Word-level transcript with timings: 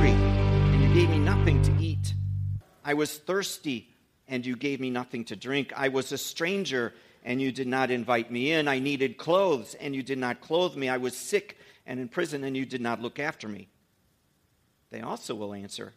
hungry, 0.00 0.12
and 0.72 0.82
you 0.82 0.94
gave 0.94 1.10
me 1.10 1.18
nothing 1.18 1.60
to 1.62 1.72
eat. 1.78 2.14
I 2.84 2.94
was 2.94 3.18
thirsty, 3.18 3.88
and 4.28 4.44
you 4.46 4.56
gave 4.56 4.80
me 4.80 4.90
nothing 4.90 5.24
to 5.26 5.36
drink. 5.36 5.72
I 5.76 5.88
was 5.88 6.12
a 6.12 6.18
stranger, 6.18 6.94
and 7.24 7.40
you 7.40 7.52
did 7.52 7.66
not 7.66 7.90
invite 7.90 8.30
me 8.30 8.52
in. 8.52 8.66
I 8.68 8.78
needed 8.78 9.18
clothes, 9.18 9.74
and 9.74 9.94
you 9.94 10.02
did 10.02 10.18
not 10.18 10.40
clothe 10.40 10.76
me. 10.76 10.88
I 10.88 10.96
was 10.96 11.16
sick 11.16 11.58
and 11.86 12.00
in 12.00 12.08
prison, 12.08 12.44
and 12.44 12.56
you 12.56 12.64
did 12.64 12.80
not 12.80 13.02
look 13.02 13.18
after 13.18 13.48
me. 13.48 13.68
They 14.90 15.02
also 15.02 15.34
will 15.34 15.54
answer, 15.54 15.92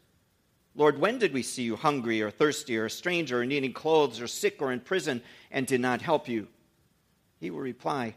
Lord, 0.76 1.00
when 1.00 1.20
did 1.20 1.34
we 1.34 1.44
see 1.44 1.64
you 1.64 1.76
hungry 1.76 2.22
or 2.22 2.32
thirsty 2.32 2.78
or 2.78 2.86
a 2.86 2.90
stranger 2.90 3.42
or 3.42 3.46
needing 3.46 3.74
clothes 3.74 4.20
or 4.20 4.28
sick 4.28 4.62
or 4.62 4.72
in 4.72 4.80
prison 4.80 5.22
and 5.52 5.66
did 5.66 5.82
not 5.82 6.02
help 6.02 6.28
you? 6.28 6.48
He 7.40 7.52
will 7.52 7.60
reply, 7.60 8.16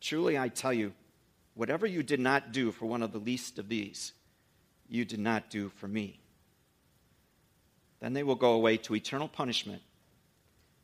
Truly 0.00 0.36
I 0.36 0.48
tell 0.48 0.72
you, 0.72 0.92
whatever 1.54 1.86
you 1.86 2.02
did 2.02 2.20
not 2.20 2.52
do 2.52 2.72
for 2.72 2.86
one 2.86 3.02
of 3.02 3.12
the 3.12 3.18
least 3.18 3.58
of 3.58 3.68
these, 3.68 4.12
you 4.94 5.04
did 5.04 5.18
not 5.18 5.50
do 5.50 5.68
for 5.68 5.88
me. 5.88 6.20
Then 8.00 8.12
they 8.12 8.22
will 8.22 8.36
go 8.36 8.52
away 8.52 8.76
to 8.78 8.94
eternal 8.94 9.28
punishment, 9.28 9.82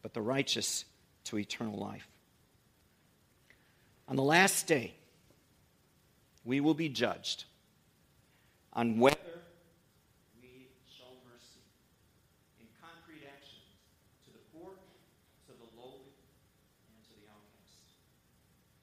but 0.03 0.15
the 0.15 0.21
righteous 0.21 0.85
to 1.25 1.39
eternal 1.39 1.79
life. 1.79 2.09
On 4.09 4.17
the 4.17 4.23
last 4.23 4.67
day, 4.67 4.95
we 6.45 6.59
will 6.61 6.75
be 6.75 6.89
judged 6.89 7.45
on 8.73 8.99
whether 8.99 9.17
we 10.43 10.67
show 10.89 11.13
mercy 11.31 11.63
in 12.59 12.67
concrete 12.83 13.23
actions 13.29 13.69
to 14.27 14.33
the 14.33 14.43
poor, 14.51 14.73
to 15.47 15.53
the 15.53 15.69
lowly, 15.79 16.11
and 16.91 16.99
to 17.07 17.15
the 17.21 17.31
outcast. 17.31 17.95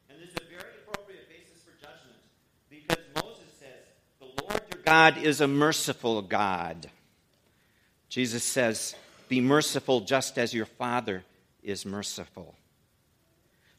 And 0.08 0.22
this 0.22 0.30
is 0.30 0.38
a 0.40 0.48
very 0.48 0.72
appropriate 0.86 1.28
basis 1.28 1.60
for 1.66 1.76
judgment 1.84 2.22
because 2.70 3.04
Moses 3.16 3.52
says, 3.60 3.92
The 4.20 4.32
Lord 4.44 4.62
your 4.72 4.77
God 4.88 5.18
is 5.18 5.42
a 5.42 5.50
merciful 5.50 6.22
God. 6.22 6.90
Jesus 8.08 8.42
says, 8.42 8.96
Be 9.28 9.42
merciful 9.42 10.00
just 10.00 10.38
as 10.38 10.54
your 10.54 10.66
Father 10.66 11.26
is 11.62 11.86
merciful. 11.86 12.56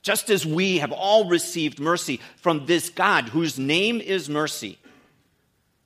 Just 0.03 0.29
as 0.29 0.45
we 0.45 0.81
have 0.81 0.93
all 0.93 1.27
received 1.27 1.81
mercy 1.81 2.21
from 2.37 2.67
this 2.67 2.91
God 2.91 3.31
whose 3.31 3.59
name 3.59 4.03
is 4.03 4.29
mercy, 4.29 4.79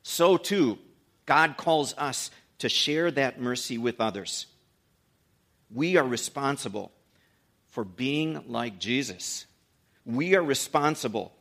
so 0.03 0.37
too 0.37 0.77
God 1.25 1.57
calls 1.57 1.95
us 1.97 2.33
to 2.59 2.69
share 2.69 3.09
that 3.13 3.41
mercy 3.41 3.79
with 3.79 4.01
others. 4.01 4.47
We 5.73 5.99
are 5.99 6.05
responsible 6.05 6.91
for 7.69 7.85
being 7.85 8.43
like 8.49 8.81
Jesus. 8.81 9.47
We 10.05 10.35
are 10.35 10.43
responsible 10.43 11.33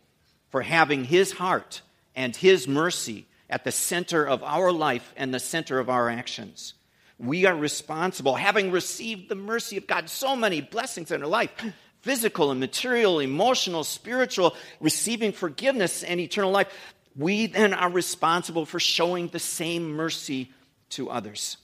for 0.51 0.61
having 0.61 1.03
his 1.03 1.31
heart 1.31 1.81
and 2.15 2.35
his 2.35 2.67
mercy 2.67 3.25
at 3.51 3.65
the 3.65 3.71
center 3.71 4.25
of 4.25 4.41
our 4.41 4.71
life 4.71 5.13
and 5.17 5.33
the 5.33 5.39
center 5.39 5.77
of 5.77 5.89
our 5.89 6.09
actions. 6.09 6.73
We 7.19 7.45
are 7.45 7.55
responsible, 7.55 8.35
having 8.35 8.71
received 8.71 9.29
the 9.29 9.35
mercy 9.35 9.77
of 9.77 9.85
God, 9.85 10.09
so 10.09 10.35
many 10.35 10.61
blessings 10.61 11.11
in 11.11 11.21
our 11.21 11.27
life 11.27 11.51
physical 12.01 12.49
and 12.49 12.59
material, 12.59 13.19
emotional, 13.19 13.83
spiritual, 13.83 14.55
receiving 14.79 15.31
forgiveness 15.31 16.01
and 16.01 16.19
eternal 16.19 16.49
life. 16.49 16.67
We 17.15 17.45
then 17.45 17.75
are 17.75 17.91
responsible 17.91 18.65
for 18.65 18.79
showing 18.79 19.27
the 19.27 19.37
same 19.37 19.91
mercy 19.91 20.49
to 20.91 21.11
others. 21.11 21.57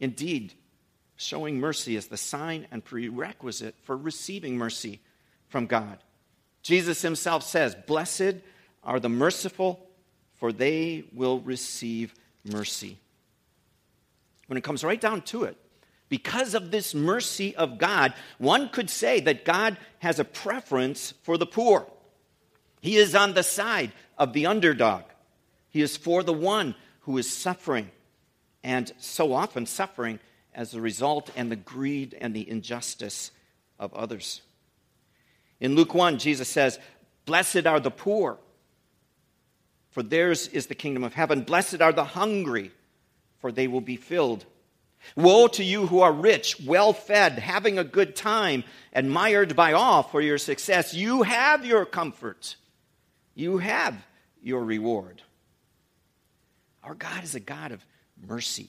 Indeed, 0.00 0.54
showing 1.16 1.60
mercy 1.60 1.96
is 1.96 2.06
the 2.06 2.16
sign 2.16 2.66
and 2.70 2.82
prerequisite 2.82 3.74
for 3.82 3.96
receiving 3.96 4.56
mercy 4.56 5.00
from 5.48 5.66
God. 5.66 5.98
Jesus 6.62 7.02
himself 7.02 7.42
says, 7.42 7.74
Blessed 7.86 8.36
are 8.82 9.00
the 9.00 9.08
merciful, 9.10 9.85
for 10.36 10.52
they 10.52 11.04
will 11.12 11.40
receive 11.40 12.14
mercy 12.44 12.98
when 14.46 14.56
it 14.56 14.64
comes 14.64 14.84
right 14.84 15.00
down 15.00 15.22
to 15.22 15.44
it, 15.44 15.56
because 16.08 16.54
of 16.54 16.70
this 16.70 16.94
mercy 16.94 17.54
of 17.56 17.78
God, 17.78 18.14
one 18.38 18.68
could 18.68 18.88
say 18.88 19.20
that 19.20 19.44
God 19.44 19.76
has 19.98 20.18
a 20.18 20.24
preference 20.24 21.12
for 21.22 21.36
the 21.36 21.46
poor. 21.46 21.86
He 22.80 22.96
is 22.96 23.14
on 23.14 23.34
the 23.34 23.42
side 23.42 23.92
of 24.16 24.32
the 24.32 24.46
underdog. 24.46 25.02
He 25.70 25.82
is 25.82 25.96
for 25.96 26.22
the 26.22 26.32
one 26.32 26.74
who 27.00 27.18
is 27.18 27.30
suffering, 27.30 27.90
and 28.62 28.92
so 28.98 29.32
often 29.32 29.66
suffering 29.66 30.20
as 30.54 30.74
a 30.74 30.80
result 30.80 31.30
and 31.36 31.50
the 31.50 31.56
greed 31.56 32.16
and 32.20 32.34
the 32.34 32.48
injustice 32.48 33.32
of 33.78 33.92
others. 33.94 34.42
In 35.60 35.74
Luke 35.74 35.94
1, 35.94 36.18
Jesus 36.18 36.48
says, 36.48 36.78
Blessed 37.24 37.66
are 37.66 37.80
the 37.80 37.90
poor, 37.90 38.38
for 39.96 40.02
theirs 40.02 40.46
is 40.48 40.66
the 40.66 40.74
kingdom 40.74 41.04
of 41.04 41.14
heaven. 41.14 41.40
Blessed 41.40 41.80
are 41.80 41.90
the 41.90 42.04
hungry 42.04 42.70
for 43.38 43.50
they 43.50 43.66
will 43.66 43.80
be 43.80 43.96
filled. 43.96 44.44
Woe 45.16 45.48
to 45.48 45.64
you 45.64 45.86
who 45.86 46.00
are 46.00 46.12
rich, 46.12 46.60
well 46.60 46.92
fed, 46.92 47.38
having 47.38 47.78
a 47.78 47.84
good 47.84 48.14
time, 48.14 48.62
admired 48.92 49.56
by 49.56 49.72
all 49.72 50.02
for 50.02 50.20
your 50.20 50.36
success. 50.36 50.92
You 50.92 51.22
have 51.22 51.64
your 51.64 51.86
comfort, 51.86 52.56
you 53.34 53.56
have 53.56 53.96
your 54.42 54.62
reward. 54.62 55.22
Our 56.84 56.94
God 56.94 57.24
is 57.24 57.34
a 57.34 57.40
God 57.40 57.72
of 57.72 57.82
mercy. 58.28 58.68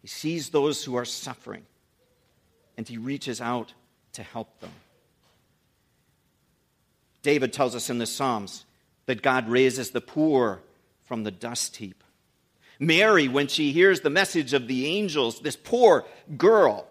He 0.00 0.08
sees 0.08 0.48
those 0.48 0.82
who 0.82 0.94
are 0.94 1.04
suffering 1.04 1.66
and 2.78 2.88
he 2.88 2.96
reaches 2.96 3.42
out 3.42 3.74
to 4.14 4.22
help 4.22 4.58
them. 4.60 4.72
David 7.20 7.52
tells 7.52 7.74
us 7.74 7.90
in 7.90 7.98
the 7.98 8.06
Psalms 8.06 8.64
that 9.06 9.22
God 9.22 9.48
raises 9.48 9.90
the 9.90 10.00
poor 10.00 10.60
from 11.04 11.24
the 11.24 11.30
dust 11.30 11.76
heap. 11.76 12.02
Mary, 12.78 13.28
when 13.28 13.46
she 13.46 13.72
hears 13.72 14.00
the 14.00 14.10
message 14.10 14.54
of 14.54 14.66
the 14.66 14.86
angels, 14.86 15.40
this 15.40 15.56
poor 15.56 16.04
girl, 16.36 16.86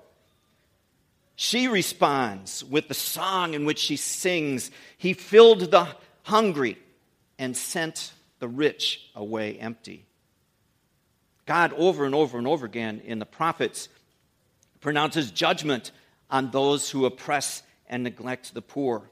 she 1.36 1.68
responds 1.68 2.64
with 2.64 2.88
the 2.88 2.94
song 2.94 3.54
in 3.54 3.66
which 3.66 3.80
she 3.80 3.96
sings 3.96 4.72
He 4.98 5.14
filled 5.14 5.72
the 5.72 5.88
hungry 6.24 6.78
and 7.40 7.56
sent 7.56 8.12
the 8.40 8.48
rich 8.48 9.10
away 9.16 9.58
empty. 9.58 10.06
God, 11.46 11.74
over 11.74 12.06
and 12.06 12.14
over 12.14 12.38
and 12.38 12.46
over 12.46 12.66
again 12.66 13.02
in 13.04 13.18
the 13.18 13.26
prophets, 13.26 13.90
pronounces 14.82 15.32
judgment 15.32 15.92
on 16.30 16.52
those 16.52 16.90
who 16.90 17.06
oppress 17.06 17.64
and 17.88 18.04
neglect 18.04 18.54
the 18.54 18.62
poor. 18.62 19.10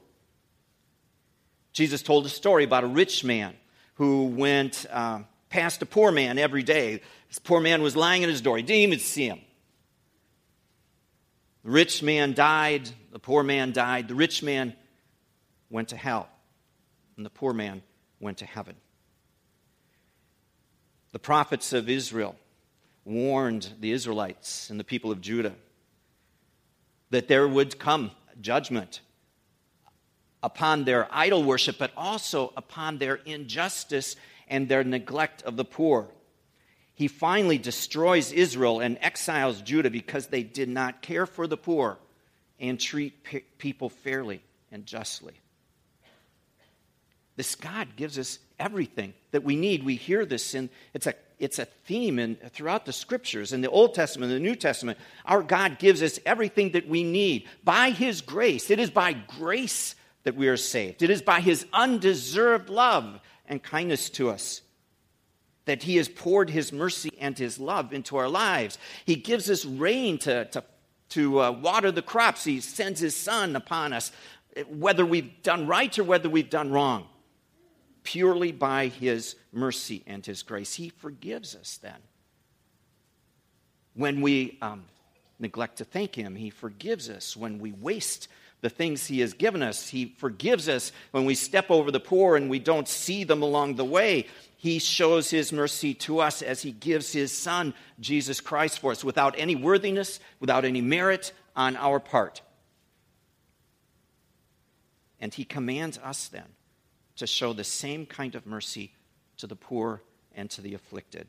Jesus 1.78 2.02
told 2.02 2.26
a 2.26 2.28
story 2.28 2.64
about 2.64 2.82
a 2.82 2.88
rich 2.88 3.22
man 3.22 3.54
who 3.94 4.26
went. 4.26 4.84
Uh, 4.90 5.20
passed 5.48 5.82
a 5.82 5.86
poor 5.86 6.12
man 6.12 6.38
every 6.38 6.62
day. 6.62 7.00
This 7.28 7.38
poor 7.38 7.60
man 7.60 7.82
was 7.82 7.96
lying 7.96 8.22
at 8.22 8.28
his 8.28 8.40
door. 8.40 8.56
He 8.56 8.62
didn't 8.62 8.82
even 8.82 8.98
see 8.98 9.26
him. 9.26 9.40
The 11.64 11.70
rich 11.70 12.02
man 12.02 12.34
died. 12.34 12.88
The 13.12 13.18
poor 13.18 13.42
man 13.42 13.72
died. 13.72 14.08
The 14.08 14.14
rich 14.14 14.42
man 14.42 14.74
went 15.70 15.88
to 15.88 15.96
hell, 15.96 16.28
and 17.16 17.24
the 17.24 17.30
poor 17.30 17.52
man 17.52 17.82
went 18.20 18.38
to 18.38 18.46
heaven. 18.46 18.76
The 21.12 21.18
prophets 21.18 21.72
of 21.72 21.88
Israel 21.88 22.36
warned 23.04 23.68
the 23.80 23.92
Israelites 23.92 24.68
and 24.68 24.78
the 24.78 24.84
people 24.84 25.10
of 25.10 25.20
Judah 25.20 25.54
that 27.10 27.28
there 27.28 27.48
would 27.48 27.78
come 27.78 28.10
judgment 28.40 29.00
upon 30.42 30.84
their 30.84 31.08
idol 31.10 31.42
worship, 31.42 31.78
but 31.78 31.92
also 31.96 32.52
upon 32.56 32.98
their 32.98 33.16
injustice 33.16 34.16
and 34.48 34.68
their 34.68 34.84
neglect 34.84 35.42
of 35.42 35.56
the 35.56 35.64
poor. 35.64 36.08
He 36.94 37.08
finally 37.08 37.58
destroys 37.58 38.32
Israel 38.32 38.80
and 38.80 38.98
exiles 39.00 39.62
Judah 39.62 39.90
because 39.90 40.26
they 40.26 40.42
did 40.42 40.68
not 40.68 41.02
care 41.02 41.26
for 41.26 41.46
the 41.46 41.56
poor 41.56 41.98
and 42.58 42.78
treat 42.78 43.22
pe- 43.22 43.42
people 43.58 43.88
fairly 43.88 44.42
and 44.72 44.84
justly. 44.84 45.34
This 47.36 47.54
God 47.54 47.94
gives 47.94 48.18
us 48.18 48.40
everything 48.58 49.14
that 49.30 49.44
we 49.44 49.54
need. 49.54 49.84
We 49.84 49.94
hear 49.94 50.26
this, 50.26 50.54
and 50.54 50.68
it's 50.92 51.06
a, 51.06 51.14
it's 51.38 51.60
a 51.60 51.66
theme 51.66 52.18
in, 52.18 52.34
throughout 52.34 52.84
the 52.84 52.92
scriptures, 52.92 53.52
in 53.52 53.60
the 53.60 53.70
Old 53.70 53.94
Testament, 53.94 54.32
the 54.32 54.40
New 54.40 54.56
Testament. 54.56 54.98
Our 55.24 55.44
God 55.44 55.78
gives 55.78 56.02
us 56.02 56.18
everything 56.26 56.72
that 56.72 56.88
we 56.88 57.04
need 57.04 57.46
by 57.62 57.90
His 57.90 58.22
grace. 58.22 58.70
It 58.70 58.80
is 58.80 58.90
by 58.90 59.12
grace 59.12 59.94
that 60.24 60.36
we 60.36 60.48
are 60.48 60.56
saved, 60.56 61.02
it 61.02 61.10
is 61.10 61.22
by 61.22 61.40
His 61.40 61.66
undeserved 61.72 62.68
love 62.68 63.20
and 63.46 63.62
kindness 63.62 64.10
to 64.10 64.30
us. 64.30 64.62
That 65.64 65.82
He 65.82 65.96
has 65.96 66.08
poured 66.08 66.50
His 66.50 66.72
mercy 66.72 67.10
and 67.20 67.38
His 67.38 67.58
love 67.58 67.92
into 67.92 68.16
our 68.16 68.28
lives. 68.28 68.78
He 69.04 69.16
gives 69.16 69.50
us 69.50 69.64
rain 69.64 70.18
to, 70.18 70.46
to, 70.46 70.64
to 71.10 71.40
uh, 71.40 71.50
water 71.52 71.90
the 71.90 72.02
crops. 72.02 72.44
He 72.44 72.60
sends 72.60 73.00
His 73.00 73.16
Son 73.16 73.56
upon 73.56 73.92
us, 73.92 74.12
whether 74.68 75.04
we've 75.04 75.42
done 75.42 75.66
right 75.66 75.98
or 75.98 76.04
whether 76.04 76.28
we've 76.28 76.50
done 76.50 76.70
wrong. 76.70 77.06
Purely 78.02 78.52
by 78.52 78.86
His 78.86 79.36
mercy 79.52 80.02
and 80.06 80.24
His 80.24 80.42
grace. 80.42 80.74
He 80.74 80.88
forgives 80.88 81.54
us 81.54 81.78
then. 81.82 82.00
When 83.92 84.22
we 84.22 84.58
um, 84.62 84.84
neglect 85.38 85.76
to 85.78 85.84
thank 85.84 86.14
Him, 86.14 86.34
He 86.34 86.48
forgives 86.48 87.10
us. 87.10 87.36
When 87.36 87.58
we 87.58 87.72
waste 87.72 88.28
the 88.60 88.70
things 88.70 89.06
He 89.06 89.20
has 89.20 89.34
given 89.34 89.62
us. 89.62 89.88
He 89.88 90.14
forgives 90.18 90.68
us 90.68 90.92
when 91.10 91.24
we 91.24 91.34
step 91.34 91.70
over 91.70 91.90
the 91.90 92.00
poor 92.00 92.36
and 92.36 92.50
we 92.50 92.58
don't 92.58 92.88
see 92.88 93.24
them 93.24 93.42
along 93.42 93.76
the 93.76 93.84
way. 93.84 94.26
He 94.56 94.78
shows 94.78 95.30
His 95.30 95.52
mercy 95.52 95.94
to 95.94 96.20
us 96.20 96.42
as 96.42 96.62
He 96.62 96.72
gives 96.72 97.12
His 97.12 97.32
Son, 97.32 97.74
Jesus 98.00 98.40
Christ, 98.40 98.80
for 98.80 98.90
us 98.90 99.04
without 99.04 99.34
any 99.38 99.54
worthiness, 99.54 100.18
without 100.40 100.64
any 100.64 100.80
merit 100.80 101.32
on 101.54 101.76
our 101.76 102.00
part. 102.00 102.42
And 105.20 105.32
He 105.32 105.44
commands 105.44 105.98
us 105.98 106.28
then 106.28 106.46
to 107.16 107.26
show 107.26 107.52
the 107.52 107.64
same 107.64 108.06
kind 108.06 108.34
of 108.34 108.46
mercy 108.46 108.92
to 109.38 109.46
the 109.46 109.56
poor 109.56 110.02
and 110.34 110.50
to 110.50 110.60
the 110.60 110.74
afflicted. 110.74 111.28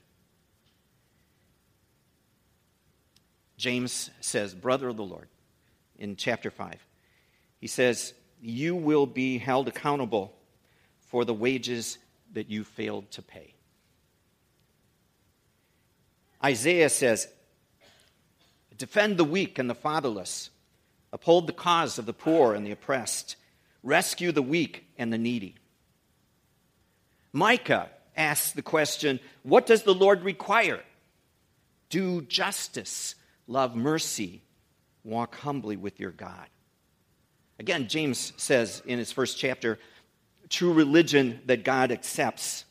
James 3.57 4.09
says, 4.21 4.55
Brother 4.55 4.87
of 4.87 4.97
the 4.97 5.03
Lord, 5.03 5.27
in 5.97 6.15
chapter 6.15 6.49
5, 6.49 6.75
he 7.59 7.67
says, 7.67 8.13
You 8.41 8.75
will 8.75 9.05
be 9.05 9.37
held 9.37 9.67
accountable 9.67 10.33
for 11.07 11.25
the 11.25 11.33
wages 11.33 11.97
that 12.33 12.49
you 12.49 12.63
failed 12.63 13.09
to 13.11 13.21
pay. 13.21 13.53
Isaiah 16.43 16.89
says, 16.89 17.27
Defend 18.77 19.17
the 19.17 19.25
weak 19.25 19.59
and 19.59 19.69
the 19.69 19.75
fatherless, 19.75 20.49
uphold 21.11 21.47
the 21.47 21.53
cause 21.53 21.99
of 21.99 22.05
the 22.05 22.13
poor 22.13 22.53
and 22.53 22.65
the 22.65 22.71
oppressed, 22.71 23.35
rescue 23.83 24.31
the 24.31 24.41
weak 24.41 24.85
and 24.97 25.11
the 25.11 25.17
needy. 25.17 25.55
Micah 27.33 27.89
asks 28.15 28.51
the 28.51 28.61
question 28.61 29.19
What 29.43 29.65
does 29.65 29.83
the 29.83 29.93
Lord 29.93 30.23
require? 30.23 30.81
Do 31.89 32.21
justice, 32.21 33.15
love 33.47 33.75
mercy, 33.75 34.43
walk 35.03 35.35
humbly 35.35 35.75
with 35.75 35.99
your 35.99 36.11
God. 36.11 36.47
Again, 37.59 37.89
James 37.89 38.31
says 38.37 38.81
in 38.85 38.97
his 38.97 39.11
first 39.11 39.37
chapter 39.37 39.77
true 40.47 40.73
religion 40.73 41.41
that 41.45 41.63
God 41.65 41.91
accepts 41.91 42.63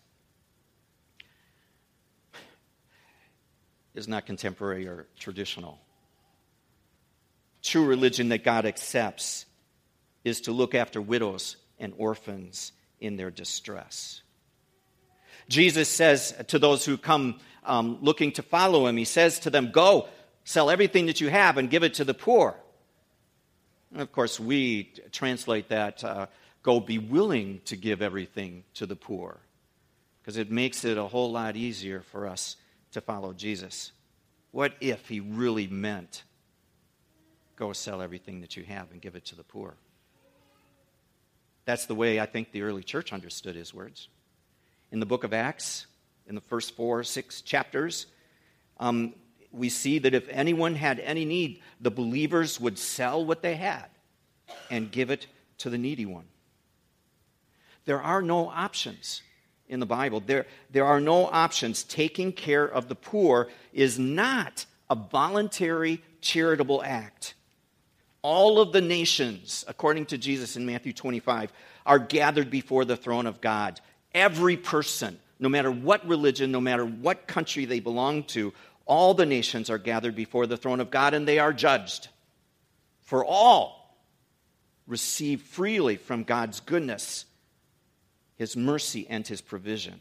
is 3.94 4.08
not 4.08 4.24
contemporary 4.24 4.88
or 4.88 5.06
traditional. 5.18 5.78
True 7.62 7.84
religion 7.84 8.30
that 8.30 8.44
God 8.44 8.64
accepts 8.64 9.44
is 10.24 10.40
to 10.42 10.52
look 10.52 10.74
after 10.74 11.02
widows 11.02 11.56
and 11.78 11.92
orphans 11.98 12.72
in 12.98 13.16
their 13.16 13.30
distress. 13.30 14.22
Jesus 15.48 15.88
says 15.88 16.34
to 16.48 16.58
those 16.58 16.84
who 16.84 16.96
come 16.96 17.40
um, 17.64 17.98
looking 18.00 18.32
to 18.32 18.42
follow 18.42 18.86
him, 18.86 18.96
He 18.96 19.04
says 19.04 19.40
to 19.40 19.50
them, 19.50 19.70
Go, 19.70 20.08
sell 20.44 20.70
everything 20.70 21.06
that 21.06 21.20
you 21.20 21.28
have 21.28 21.58
and 21.58 21.68
give 21.68 21.82
it 21.82 21.94
to 21.94 22.04
the 22.04 22.14
poor. 22.14 22.56
And 23.92 24.02
of 24.02 24.12
course, 24.12 24.38
we 24.38 24.92
translate 25.12 25.68
that 25.68 26.04
uh, 26.04 26.26
go 26.62 26.80
be 26.80 26.98
willing 26.98 27.60
to 27.64 27.76
give 27.76 28.02
everything 28.02 28.64
to 28.74 28.86
the 28.86 28.96
poor 28.96 29.38
because 30.20 30.36
it 30.36 30.50
makes 30.50 30.84
it 30.84 30.98
a 30.98 31.04
whole 31.04 31.32
lot 31.32 31.56
easier 31.56 32.02
for 32.02 32.26
us 32.26 32.56
to 32.92 33.00
follow 33.00 33.32
Jesus. 33.32 33.92
What 34.50 34.74
if 34.80 35.08
he 35.08 35.20
really 35.20 35.66
meant 35.66 36.24
go 37.56 37.72
sell 37.72 38.02
everything 38.02 38.40
that 38.42 38.56
you 38.56 38.62
have 38.64 38.90
and 38.92 39.00
give 39.00 39.16
it 39.16 39.24
to 39.26 39.36
the 39.36 39.42
poor? 39.42 39.74
That's 41.64 41.86
the 41.86 41.94
way 41.94 42.20
I 42.20 42.26
think 42.26 42.52
the 42.52 42.62
early 42.62 42.82
church 42.82 43.12
understood 43.12 43.54
his 43.54 43.74
words 43.74 44.08
in 44.90 45.00
the 45.00 45.06
book 45.06 45.24
of 45.24 45.32
Acts, 45.32 45.86
in 46.26 46.34
the 46.34 46.40
first 46.40 46.74
four, 46.76 47.00
or 47.00 47.04
six 47.04 47.42
chapters, 47.42 48.06
um, 48.80 49.14
we 49.52 49.68
see 49.68 49.98
that 49.98 50.14
if 50.14 50.28
anyone 50.28 50.74
had 50.74 51.00
any 51.00 51.24
need, 51.24 51.60
the 51.80 51.90
believers 51.90 52.60
would 52.60 52.78
sell 52.78 53.24
what 53.24 53.42
they 53.42 53.56
had 53.56 53.86
and 54.70 54.90
give 54.90 55.10
it 55.10 55.26
to 55.58 55.70
the 55.70 55.78
needy 55.78 56.06
one. 56.06 56.26
There 57.84 58.02
are 58.02 58.22
no 58.22 58.48
options 58.48 59.22
in 59.68 59.80
the 59.80 59.86
Bible. 59.86 60.20
There, 60.20 60.46
there 60.70 60.84
are 60.84 61.00
no 61.00 61.26
options. 61.26 61.82
Taking 61.82 62.32
care 62.32 62.64
of 62.64 62.88
the 62.88 62.94
poor 62.94 63.48
is 63.72 63.98
not 63.98 64.66
a 64.90 64.94
voluntary 64.94 66.02
charitable 66.20 66.82
act. 66.82 67.34
All 68.22 68.60
of 68.60 68.72
the 68.72 68.80
nations, 68.80 69.64
according 69.68 70.06
to 70.06 70.18
Jesus 70.18 70.56
in 70.56 70.66
Matthew 70.66 70.92
25, 70.92 71.52
are 71.86 71.98
gathered 71.98 72.50
before 72.50 72.84
the 72.84 72.96
throne 72.96 73.26
of 73.26 73.40
God. 73.40 73.80
Every 74.12 74.56
person, 74.56 75.18
no 75.38 75.48
matter 75.48 75.70
what 75.70 76.06
religion, 76.06 76.50
no 76.50 76.60
matter 76.60 76.84
what 76.84 77.26
country 77.26 77.64
they 77.64 77.80
belong 77.80 78.24
to, 78.24 78.52
all 78.88 79.14
the 79.14 79.26
nations 79.26 79.70
are 79.70 79.78
gathered 79.78 80.16
before 80.16 80.46
the 80.46 80.56
throne 80.56 80.80
of 80.80 80.90
God 80.90 81.14
and 81.14 81.28
they 81.28 81.38
are 81.38 81.52
judged. 81.52 82.08
For 83.02 83.24
all 83.24 83.96
receive 84.86 85.42
freely 85.42 85.96
from 85.96 86.24
God's 86.24 86.60
goodness, 86.60 87.26
His 88.36 88.56
mercy, 88.56 89.06
and 89.08 89.26
His 89.26 89.40
provision. 89.40 90.00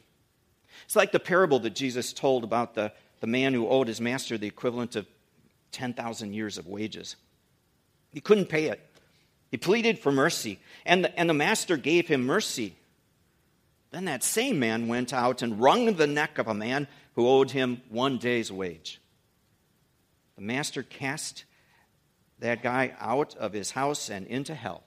It's 0.86 0.96
like 0.96 1.12
the 1.12 1.20
parable 1.20 1.60
that 1.60 1.76
Jesus 1.76 2.14
told 2.14 2.44
about 2.44 2.74
the, 2.74 2.92
the 3.20 3.28
man 3.28 3.54
who 3.54 3.68
owed 3.68 3.88
his 3.88 4.00
master 4.00 4.38
the 4.38 4.48
equivalent 4.48 4.96
of 4.96 5.06
10,000 5.72 6.34
years 6.34 6.58
of 6.58 6.68
wages. 6.68 7.16
He 8.14 8.22
couldn't 8.22 8.48
pay 8.48 8.66
it. 8.66 8.80
He 9.52 9.58
pleaded 9.58 10.00
for 10.00 10.12
mercy, 10.12 10.60
and 10.86 11.04
the, 11.04 11.20
and 11.20 11.30
the 11.30 11.34
master 11.34 11.78
gave 11.78 12.08
him 12.08 12.26
mercy. 12.26 12.76
Then 13.92 14.06
that 14.06 14.24
same 14.24 14.60
man 14.60 14.88
went 14.88 15.14
out 15.14 15.42
and 15.42 15.60
wrung 15.60 15.94
the 15.94 16.08
neck 16.08 16.38
of 16.38 16.48
a 16.48 16.54
man 16.54 16.88
who 17.18 17.28
owed 17.28 17.50
him 17.50 17.82
one 17.90 18.20
day's 18.20 18.52
wage. 18.52 19.02
The 20.36 20.44
master 20.44 20.84
cast 20.84 21.46
that 22.38 22.62
guy 22.62 22.94
out 23.00 23.36
of 23.38 23.54
his 23.54 23.72
house 23.72 24.12
and 24.12 24.28
into 24.28 24.54
hell. 24.54 24.84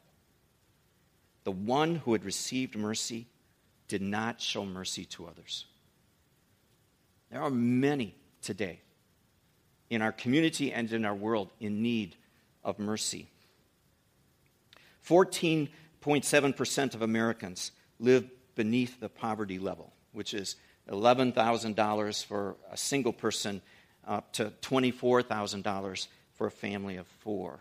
The 1.43 1.51
one 1.51 1.97
who 1.97 2.13
had 2.13 2.25
received 2.25 2.77
mercy 2.77 3.27
did 3.89 4.01
not 4.01 4.41
show 4.41 4.65
mercy 4.65 5.07
to 5.07 5.27
others. 5.27 5.67
There 7.33 7.43
are 7.43 7.51
many 7.51 8.15
today 8.43 8.81
in 9.91 10.01
our 10.01 10.13
community 10.13 10.73
and 10.73 10.93
in 10.93 11.05
our 11.05 11.17
world 11.17 11.51
in 11.59 11.83
need 11.83 12.15
of 12.63 12.79
mercy. 12.79 13.27
14.7% 15.05 16.95
of 16.95 17.03
Americans 17.03 17.73
live 17.99 18.31
beneath 18.55 19.01
the 19.01 19.09
poverty 19.09 19.59
level, 19.59 19.93
which 20.13 20.33
is 20.33 20.55
$11,000 20.91 22.25
for 22.25 22.57
a 22.71 22.77
single 22.77 23.13
person 23.13 23.63
up 24.07 24.33
to 24.35 24.53
$24,000 24.63 26.07
for 26.35 26.47
a 26.47 26.51
family 26.51 26.97
of 26.97 27.07
four. 27.21 27.61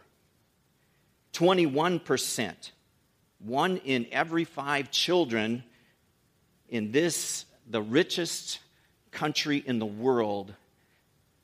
21%, 1.34 2.72
one 3.40 3.78
in 3.78 4.08
every 4.12 4.44
five 4.44 4.90
children 4.90 5.64
in 6.70 6.92
this, 6.92 7.46
the 7.70 7.82
richest 7.82 8.60
country 9.12 9.58
in 9.66 9.80
the 9.80 9.86
world, 9.86 10.54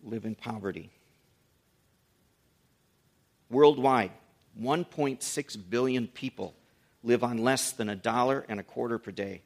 live 0.04 0.26
in 0.26 0.36
poverty. 0.36 0.90
Worldwide, 3.50 4.12
1.6 4.60 5.70
billion 5.70 6.08
people 6.08 6.56
live 7.04 7.24
on 7.24 7.38
less 7.38 7.72
than 7.72 7.90
a 7.90 7.96
dollar 7.96 8.46
and 8.50 8.60
a 8.60 8.64
quarter 8.64 8.98
per 8.98 9.12
day, 9.12 9.42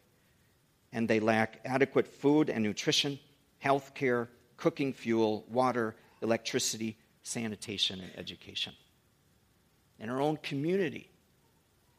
and 0.94 1.08
they 1.08 1.20
lack 1.20 1.60
adequate 1.66 2.08
food 2.08 2.50
and 2.50 2.64
nutrition, 2.64 3.20
health 3.60 3.94
care, 3.94 4.30
cooking 4.58 4.94
fuel, 4.94 5.46
water, 5.50 5.96
electricity, 6.22 6.98
sanitation, 7.24 8.00
and 8.02 8.12
education. 8.18 8.74
In 10.00 10.10
our 10.10 10.22
own 10.22 10.38
community, 10.38 11.10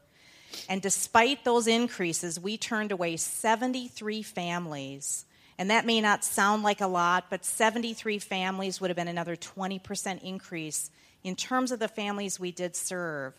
And 0.67 0.81
despite 0.81 1.45
those 1.45 1.67
increases, 1.67 2.39
we 2.39 2.57
turned 2.57 2.91
away 2.91 3.17
73 3.17 4.23
families 4.23 5.25
and 5.59 5.69
that 5.71 5.85
may 5.85 5.99
not 5.99 6.23
sound 6.23 6.63
like 6.63 6.79
a 6.79 6.87
lot, 6.87 7.25
but 7.29 7.43
73 7.43 8.17
families 8.17 8.79
would 8.79 8.89
have 8.89 8.95
been 8.95 9.09
another 9.09 9.35
20% 9.35 10.23
increase 10.23 10.89
in 11.21 11.35
terms 11.35 11.73
of 11.73 11.79
the 11.79 11.89
families 11.89 12.39
we 12.39 12.53
did 12.53 12.77
serve. 12.77 13.33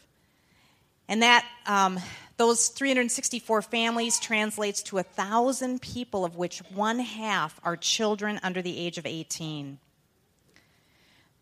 And 1.11 1.23
that 1.23 1.45
um, 1.67 1.99
those 2.37 2.69
364 2.69 3.62
families 3.62 4.21
translates 4.21 4.83
to 4.85 4.99
a 4.99 5.02
thousand 5.02 5.83
people, 5.83 6.25
of 6.25 6.37
which 6.37 6.61
one 6.73 7.00
half 7.00 7.61
are 7.64 7.76
children 7.76 8.38
under 8.45 8.62
the 8.62 8.79
age 8.79 8.97
of 8.97 9.05
18. 9.05 9.79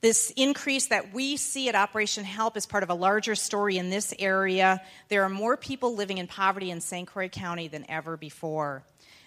This 0.01 0.33
increase 0.37 0.87
that 0.87 1.13
we 1.13 1.37
see 1.37 1.69
at 1.69 1.75
Operation 1.75 2.25
Help 2.25 2.57
is 2.57 2.65
part 2.65 2.83
of 2.83 2.89
a 2.89 2.95
larger 2.95 3.35
story 3.35 3.77
in 3.77 3.91
this 3.91 4.15
area. 4.19 4.81
There 5.09 5.23
are 5.23 5.29
more 5.29 5.59
people 5.59 5.95
living 5.95 6.17
in 6.17 6.29
poverty 6.29 6.71
in 6.71 6.81
St. 6.81 7.07
Croix 7.07 7.29
County 7.29 7.69
than 7.69 7.85
ever 7.91 8.17
before. 8.17 8.85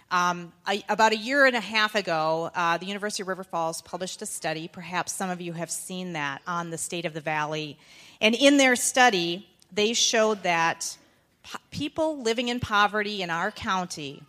Um, 0.10 0.52
I, 0.66 0.84
about 0.90 1.12
a 1.12 1.18
year 1.18 1.46
and 1.46 1.56
a 1.56 1.62
half 1.62 1.94
ago, 1.94 2.50
uh, 2.56 2.78
the 2.78 2.88
University 2.88 3.22
of 3.22 3.28
River 3.28 3.44
Falls 3.44 3.82
published 3.82 4.22
a 4.24 4.26
study. 4.26 4.68
Perhaps 4.68 5.14
some 5.14 5.30
of 5.30 5.40
you 5.40 5.54
have 5.54 5.70
seen 5.70 6.14
that 6.14 6.42
on 6.48 6.72
the 6.72 6.78
state 6.80 7.06
of 7.06 7.14
the 7.14 7.22
valley. 7.22 7.78
And 8.20 8.34
in 8.34 8.58
their 8.58 8.76
study, 8.76 9.48
they 9.72 9.94
showed 9.94 10.44
that 10.44 10.98
po- 11.44 11.60
people 11.72 12.22
living 12.22 12.50
in 12.50 12.60
poverty 12.60 13.22
in 13.22 13.30
our 13.30 13.52
county 13.52 14.24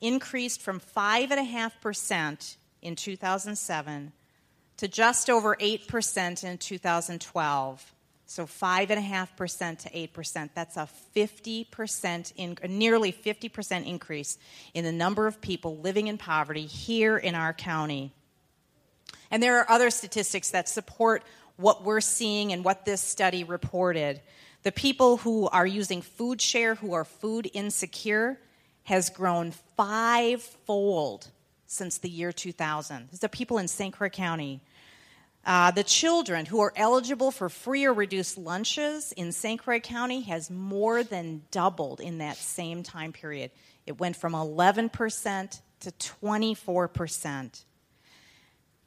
increased 0.00 0.60
from 0.60 0.80
5.5% 0.80 2.56
in 2.82 2.96
2007 2.96 4.12
to 4.76 4.88
just 4.88 5.30
over 5.30 5.56
8% 5.56 6.44
in 6.44 6.58
2012. 6.58 7.92
So 8.28 8.44
5.5% 8.44 9.78
to 9.78 9.90
8%. 9.90 10.50
That's 10.54 10.76
a 10.76 10.88
50%, 11.14 12.32
in, 12.36 12.58
nearly 12.68 13.12
50% 13.12 13.86
increase 13.86 14.36
in 14.74 14.84
the 14.84 14.92
number 14.92 15.26
of 15.26 15.40
people 15.40 15.78
living 15.78 16.08
in 16.08 16.18
poverty 16.18 16.66
here 16.66 17.16
in 17.16 17.36
our 17.36 17.52
county. 17.52 18.12
And 19.30 19.42
there 19.42 19.58
are 19.58 19.70
other 19.70 19.90
statistics 19.90 20.50
that 20.50 20.68
support 20.68 21.22
what 21.56 21.84
we're 21.84 22.00
seeing 22.00 22.52
and 22.52 22.64
what 22.64 22.84
this 22.84 23.00
study 23.00 23.44
reported. 23.44 24.20
The 24.66 24.72
people 24.72 25.18
who 25.18 25.46
are 25.46 25.64
using 25.64 26.02
food 26.02 26.40
share, 26.40 26.74
who 26.74 26.92
are 26.92 27.04
food 27.04 27.48
insecure, 27.54 28.36
has 28.82 29.10
grown 29.10 29.52
fivefold 29.76 31.28
since 31.66 31.98
the 31.98 32.10
year 32.10 32.32
2000. 32.32 33.10
These 33.12 33.22
are 33.22 33.28
people 33.28 33.58
in 33.58 33.68
St. 33.68 33.94
Croix 33.94 34.08
County 34.08 34.60
uh, 35.46 35.70
the 35.70 35.84
children 35.84 36.44
who 36.44 36.60
are 36.60 36.72
eligible 36.74 37.30
for 37.30 37.48
free 37.48 37.84
or 37.84 37.94
reduced 37.94 38.36
lunches 38.36 39.12
in 39.12 39.30
St. 39.30 39.62
Croix 39.62 39.78
County 39.78 40.22
has 40.22 40.50
more 40.50 41.04
than 41.04 41.42
doubled 41.52 42.00
in 42.00 42.18
that 42.18 42.36
same 42.36 42.82
time 42.82 43.12
period. 43.12 43.52
It 43.86 44.00
went 44.00 44.16
from 44.16 44.32
11% 44.32 45.60
to 45.80 45.90
24%. 45.92 47.64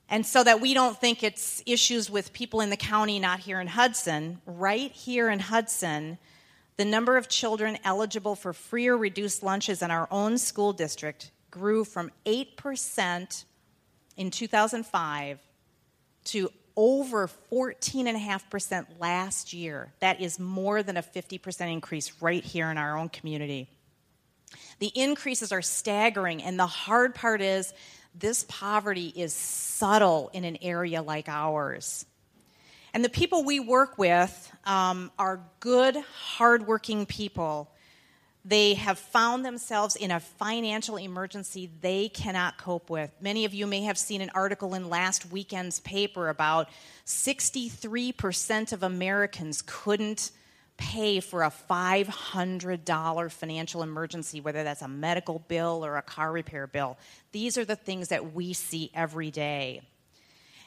And 0.09 0.25
so 0.25 0.43
that 0.43 0.59
we 0.59 0.73
don't 0.73 0.99
think 0.99 1.23
it's 1.23 1.61
issues 1.65 2.09
with 2.09 2.33
people 2.33 2.61
in 2.61 2.71
the 2.71 2.77
county, 2.77 3.19
not 3.19 3.39
here 3.39 3.61
in 3.61 3.67
Hudson, 3.67 4.41
right 4.45 4.91
here 4.91 5.29
in 5.29 5.39
Hudson, 5.39 6.17
the 6.77 6.85
number 6.85 7.15
of 7.17 7.29
children 7.29 7.77
eligible 7.83 8.35
for 8.35 8.53
free 8.53 8.87
or 8.87 8.97
reduced 8.97 9.43
lunches 9.43 9.81
in 9.81 9.91
our 9.91 10.07
own 10.09 10.37
school 10.37 10.73
district 10.73 11.31
grew 11.51 11.83
from 11.83 12.11
8% 12.25 13.43
in 14.17 14.31
2005 14.31 15.39
to 16.25 16.49
over 16.75 17.29
14.5% 17.51 18.85
last 18.99 19.53
year. 19.53 19.91
That 19.99 20.21
is 20.21 20.39
more 20.39 20.81
than 20.81 20.97
a 20.97 21.03
50% 21.03 21.71
increase 21.71 22.13
right 22.21 22.43
here 22.43 22.71
in 22.71 22.77
our 22.77 22.97
own 22.97 23.09
community. 23.09 23.69
The 24.79 24.91
increases 24.95 25.51
are 25.51 25.61
staggering, 25.61 26.41
and 26.41 26.57
the 26.57 26.65
hard 26.65 27.13
part 27.13 27.41
is 27.41 27.73
this 28.15 28.45
poverty 28.47 29.13
is 29.15 29.33
subtle 29.33 30.29
in 30.33 30.43
an 30.43 30.57
area 30.61 31.01
like 31.01 31.29
ours. 31.29 32.05
And 32.93 33.05
the 33.05 33.09
people 33.09 33.43
we 33.43 33.59
work 33.59 33.97
with 33.97 34.51
um, 34.65 35.11
are 35.19 35.41
good, 35.59 35.95
hardworking 35.97 37.05
people 37.05 37.71
they 38.45 38.73
have 38.75 38.97
found 38.97 39.45
themselves 39.45 39.95
in 39.95 40.11
a 40.11 40.19
financial 40.19 40.97
emergency 40.97 41.69
they 41.81 42.09
cannot 42.09 42.57
cope 42.57 42.89
with. 42.89 43.11
Many 43.21 43.45
of 43.45 43.53
you 43.53 43.67
may 43.67 43.81
have 43.81 43.97
seen 43.97 44.21
an 44.21 44.31
article 44.33 44.73
in 44.73 44.89
last 44.89 45.31
weekend's 45.31 45.79
paper 45.81 46.29
about 46.29 46.69
63% 47.05 48.71
of 48.71 48.83
Americans 48.83 49.61
couldn't 49.65 50.31
pay 50.79 51.19
for 51.19 51.43
a 51.43 51.51
$500 51.69 53.31
financial 53.31 53.83
emergency, 53.83 54.41
whether 54.41 54.63
that's 54.63 54.81
a 54.81 54.87
medical 54.87 55.39
bill 55.47 55.85
or 55.85 55.97
a 55.97 56.01
car 56.01 56.31
repair 56.31 56.65
bill. 56.65 56.97
These 57.33 57.57
are 57.57 57.65
the 57.65 57.75
things 57.75 58.07
that 58.07 58.33
we 58.33 58.53
see 58.53 58.89
every 58.95 59.29
day. 59.29 59.81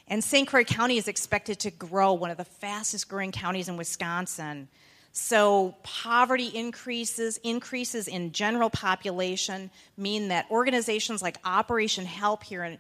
And 0.06 0.22
St. 0.22 0.46
Croix 0.46 0.64
County 0.64 0.98
is 0.98 1.08
expected 1.08 1.58
to 1.60 1.70
grow, 1.70 2.12
one 2.12 2.30
of 2.30 2.36
the 2.36 2.44
fastest 2.44 3.08
growing 3.08 3.32
counties 3.32 3.68
in 3.68 3.76
Wisconsin. 3.76 4.68
So, 5.12 5.74
poverty 5.82 6.46
increases, 6.46 7.38
increases 7.38 8.08
in 8.08 8.32
general 8.32 8.70
population 8.70 9.70
mean 9.96 10.28
that 10.28 10.46
organizations 10.50 11.22
like 11.22 11.38
Operation 11.44 12.04
Help 12.04 12.44
here 12.44 12.64
in, 12.64 12.78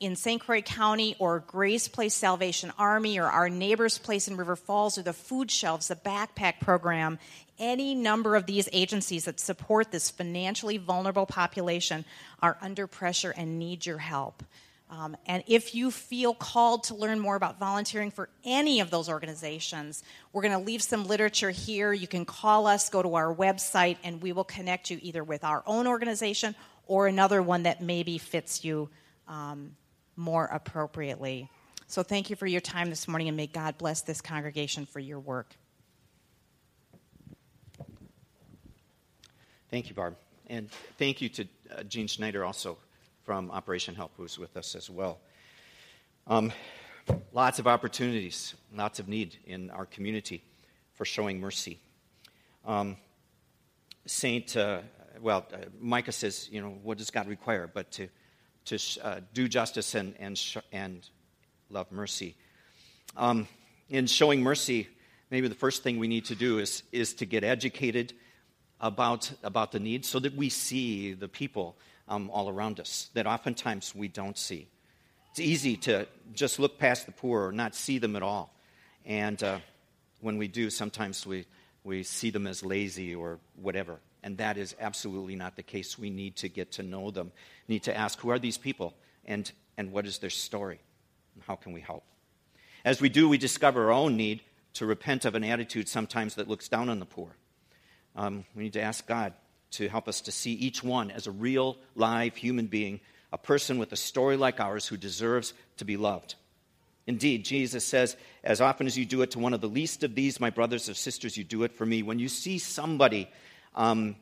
in 0.00 0.16
St. 0.16 0.40
Croix 0.40 0.62
County 0.62 1.16
or 1.18 1.40
Grace 1.40 1.88
Place 1.88 2.14
Salvation 2.14 2.72
Army 2.78 3.18
or 3.18 3.26
our 3.26 3.48
neighbor's 3.48 3.98
place 3.98 4.28
in 4.28 4.36
River 4.36 4.56
Falls 4.56 4.98
or 4.98 5.02
the 5.02 5.12
food 5.12 5.50
shelves, 5.50 5.88
the 5.88 5.96
backpack 5.96 6.60
program, 6.60 7.18
any 7.58 7.94
number 7.94 8.36
of 8.36 8.46
these 8.46 8.68
agencies 8.72 9.24
that 9.24 9.38
support 9.38 9.90
this 9.90 10.10
financially 10.10 10.78
vulnerable 10.78 11.26
population 11.26 12.04
are 12.40 12.56
under 12.60 12.86
pressure 12.86 13.32
and 13.36 13.58
need 13.58 13.84
your 13.86 13.98
help. 13.98 14.42
Um, 14.90 15.16
and 15.26 15.42
if 15.46 15.74
you 15.74 15.90
feel 15.90 16.34
called 16.34 16.84
to 16.84 16.94
learn 16.94 17.18
more 17.18 17.36
about 17.36 17.58
volunteering 17.58 18.10
for 18.10 18.28
any 18.44 18.80
of 18.80 18.90
those 18.90 19.08
organizations, 19.08 20.04
we're 20.32 20.42
going 20.42 20.58
to 20.58 20.64
leave 20.64 20.82
some 20.82 21.06
literature 21.06 21.50
here. 21.50 21.92
You 21.92 22.06
can 22.06 22.24
call 22.24 22.66
us, 22.66 22.90
go 22.90 23.02
to 23.02 23.14
our 23.14 23.34
website, 23.34 23.96
and 24.04 24.22
we 24.22 24.32
will 24.32 24.44
connect 24.44 24.90
you 24.90 24.98
either 25.02 25.24
with 25.24 25.42
our 25.42 25.62
own 25.66 25.86
organization 25.86 26.54
or 26.86 27.06
another 27.06 27.42
one 27.42 27.64
that 27.64 27.82
maybe 27.82 28.18
fits 28.18 28.64
you 28.64 28.88
um, 29.28 29.76
more 30.16 30.46
appropriately. 30.46 31.48
So 31.86 32.02
thank 32.02 32.30
you 32.30 32.36
for 32.36 32.46
your 32.46 32.60
time 32.60 32.90
this 32.90 33.06
morning, 33.06 33.28
and 33.28 33.36
may 33.36 33.46
God 33.46 33.78
bless 33.78 34.02
this 34.02 34.20
congregation 34.20 34.86
for 34.86 35.00
your 35.00 35.20
work. 35.20 35.54
Thank 39.70 39.88
you, 39.88 39.94
Barb. 39.94 40.16
And 40.46 40.70
thank 40.98 41.20
you 41.20 41.28
to 41.30 41.48
uh, 41.76 41.82
Gene 41.84 42.06
Schneider 42.06 42.44
also 42.44 42.78
from 43.24 43.50
Operation 43.50 43.94
Help, 43.94 44.12
who's 44.16 44.38
with 44.38 44.56
us 44.56 44.74
as 44.74 44.88
well. 44.88 45.18
Um, 46.26 46.52
lots 47.32 47.58
of 47.58 47.66
opportunities, 47.66 48.54
lots 48.74 48.98
of 48.98 49.08
need 49.08 49.36
in 49.46 49.70
our 49.70 49.86
community 49.86 50.42
for 50.94 51.04
showing 51.04 51.40
mercy. 51.40 51.80
Um, 52.64 52.96
Saint, 54.06 54.56
uh, 54.56 54.80
well, 55.20 55.46
uh, 55.52 55.58
Micah 55.80 56.12
says, 56.12 56.48
you 56.50 56.60
know, 56.60 56.78
what 56.82 56.98
does 56.98 57.10
God 57.10 57.26
require 57.26 57.70
but 57.72 57.90
to, 57.92 58.08
to 58.66 58.78
uh, 59.02 59.20
do 59.32 59.48
justice 59.48 59.94
and, 59.94 60.14
and, 60.18 60.36
sh- 60.36 60.56
and 60.72 61.06
love 61.70 61.90
mercy? 61.92 62.36
Um, 63.16 63.48
in 63.88 64.06
showing 64.06 64.42
mercy, 64.42 64.88
maybe 65.30 65.48
the 65.48 65.54
first 65.54 65.82
thing 65.82 65.98
we 65.98 66.08
need 66.08 66.26
to 66.26 66.34
do 66.34 66.58
is, 66.58 66.82
is 66.92 67.14
to 67.14 67.26
get 67.26 67.44
educated 67.44 68.12
about, 68.80 69.30
about 69.42 69.72
the 69.72 69.80
needs 69.80 70.08
so 70.08 70.18
that 70.18 70.34
we 70.34 70.48
see 70.48 71.12
the 71.12 71.28
people 71.28 71.76
um, 72.08 72.30
all 72.30 72.48
around 72.48 72.80
us 72.80 73.08
that 73.14 73.26
oftentimes 73.26 73.94
we 73.94 74.08
don't 74.08 74.36
see. 74.36 74.68
It's 75.30 75.40
easy 75.40 75.76
to 75.78 76.06
just 76.32 76.58
look 76.58 76.78
past 76.78 77.06
the 77.06 77.12
poor 77.12 77.48
or 77.48 77.52
not 77.52 77.74
see 77.74 77.98
them 77.98 78.14
at 78.14 78.22
all. 78.22 78.54
And 79.04 79.42
uh, 79.42 79.58
when 80.20 80.38
we 80.38 80.48
do, 80.48 80.70
sometimes 80.70 81.26
we, 81.26 81.46
we 81.82 82.02
see 82.02 82.30
them 82.30 82.46
as 82.46 82.64
lazy 82.64 83.14
or 83.14 83.38
whatever. 83.60 83.98
And 84.24 84.38
that 84.38 84.56
is 84.56 84.74
absolutely 84.80 85.36
not 85.36 85.54
the 85.54 85.62
case. 85.62 85.98
We 85.98 86.08
need 86.08 86.36
to 86.36 86.48
get 86.48 86.72
to 86.72 86.82
know 86.82 87.10
them, 87.10 87.30
need 87.68 87.82
to 87.84 87.96
ask 87.96 88.18
who 88.18 88.30
are 88.30 88.38
these 88.38 88.56
people 88.56 88.94
and, 89.26 89.52
and 89.76 89.92
what 89.92 90.06
is 90.06 90.18
their 90.18 90.30
story? 90.30 90.80
And 91.34 91.44
how 91.44 91.56
can 91.56 91.74
we 91.74 91.82
help? 91.82 92.04
As 92.86 93.02
we 93.02 93.10
do, 93.10 93.28
we 93.28 93.36
discover 93.36 93.84
our 93.84 93.92
own 93.92 94.16
need 94.16 94.40
to 94.74 94.86
repent 94.86 95.26
of 95.26 95.34
an 95.34 95.44
attitude 95.44 95.90
sometimes 95.90 96.36
that 96.36 96.48
looks 96.48 96.68
down 96.68 96.88
on 96.88 97.00
the 97.00 97.04
poor. 97.04 97.36
Um, 98.16 98.46
we 98.56 98.64
need 98.64 98.72
to 98.72 98.82
ask 98.82 99.06
God 99.06 99.34
to 99.72 99.88
help 99.88 100.08
us 100.08 100.22
to 100.22 100.32
see 100.32 100.52
each 100.52 100.82
one 100.82 101.10
as 101.10 101.26
a 101.26 101.30
real, 101.30 101.76
live 101.94 102.34
human 102.34 102.66
being, 102.66 103.00
a 103.30 103.36
person 103.36 103.76
with 103.76 103.92
a 103.92 103.96
story 103.96 104.38
like 104.38 104.58
ours 104.58 104.86
who 104.86 104.96
deserves 104.96 105.52
to 105.76 105.84
be 105.84 105.98
loved. 105.98 106.36
Indeed, 107.06 107.44
Jesus 107.44 107.84
says, 107.84 108.16
As 108.42 108.62
often 108.62 108.86
as 108.86 108.96
you 108.96 109.04
do 109.04 109.20
it 109.20 109.32
to 109.32 109.38
one 109.38 109.52
of 109.52 109.60
the 109.60 109.68
least 109.68 110.02
of 110.02 110.14
these, 110.14 110.40
my 110.40 110.48
brothers 110.48 110.88
or 110.88 110.94
sisters, 110.94 111.36
you 111.36 111.44
do 111.44 111.64
it 111.64 111.72
for 111.72 111.84
me. 111.84 112.02
When 112.02 112.18
you 112.18 112.28
see 112.28 112.58
somebody 112.58 113.28
um, 113.74 114.16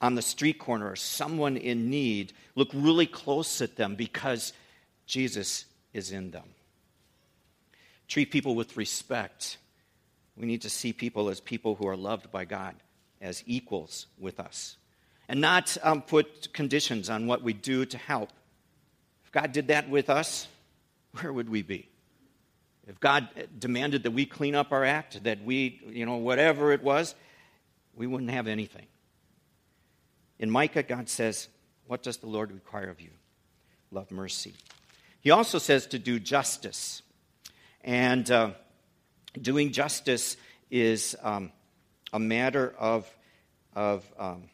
on 0.00 0.14
the 0.14 0.22
street 0.22 0.58
corner 0.58 0.90
or 0.90 0.96
someone 0.96 1.56
in 1.56 1.90
need, 1.90 2.32
look 2.54 2.70
really 2.72 3.06
close 3.06 3.60
at 3.60 3.76
them 3.76 3.94
because 3.94 4.52
Jesus 5.06 5.64
is 5.92 6.12
in 6.12 6.30
them. 6.30 6.48
Treat 8.08 8.30
people 8.30 8.54
with 8.54 8.76
respect. 8.76 9.58
We 10.36 10.46
need 10.46 10.62
to 10.62 10.70
see 10.70 10.92
people 10.92 11.28
as 11.28 11.40
people 11.40 11.74
who 11.74 11.86
are 11.86 11.96
loved 11.96 12.30
by 12.32 12.44
God, 12.44 12.74
as 13.20 13.44
equals 13.46 14.06
with 14.18 14.40
us, 14.40 14.76
and 15.28 15.40
not 15.40 15.76
um, 15.82 16.02
put 16.02 16.52
conditions 16.52 17.10
on 17.10 17.26
what 17.26 17.42
we 17.42 17.52
do 17.52 17.84
to 17.84 17.98
help. 17.98 18.30
If 19.24 19.32
God 19.32 19.52
did 19.52 19.68
that 19.68 19.88
with 19.88 20.10
us, 20.10 20.48
where 21.20 21.32
would 21.32 21.48
we 21.48 21.62
be? 21.62 21.88
If 22.88 22.98
God 22.98 23.28
demanded 23.58 24.02
that 24.02 24.10
we 24.10 24.26
clean 24.26 24.54
up 24.54 24.72
our 24.72 24.84
act, 24.84 25.22
that 25.22 25.44
we, 25.44 25.80
you 25.86 26.06
know, 26.06 26.16
whatever 26.16 26.72
it 26.72 26.82
was, 26.82 27.14
we 28.00 28.06
wouldn't 28.06 28.30
have 28.30 28.46
anything. 28.46 28.86
In 30.38 30.50
Micah, 30.50 30.82
God 30.82 31.10
says, 31.10 31.48
What 31.86 32.02
does 32.02 32.16
the 32.16 32.28
Lord 32.28 32.50
require 32.50 32.88
of 32.88 32.98
you? 32.98 33.10
Love 33.90 34.10
mercy. 34.10 34.54
He 35.20 35.30
also 35.30 35.58
says 35.58 35.86
to 35.88 35.98
do 35.98 36.18
justice. 36.18 37.02
And 37.84 38.30
uh, 38.30 38.52
doing 39.38 39.72
justice 39.72 40.38
is 40.70 41.14
um, 41.22 41.52
a 42.10 42.18
matter 42.18 42.74
of, 42.78 43.06
of 43.76 44.10
um, 44.18 44.44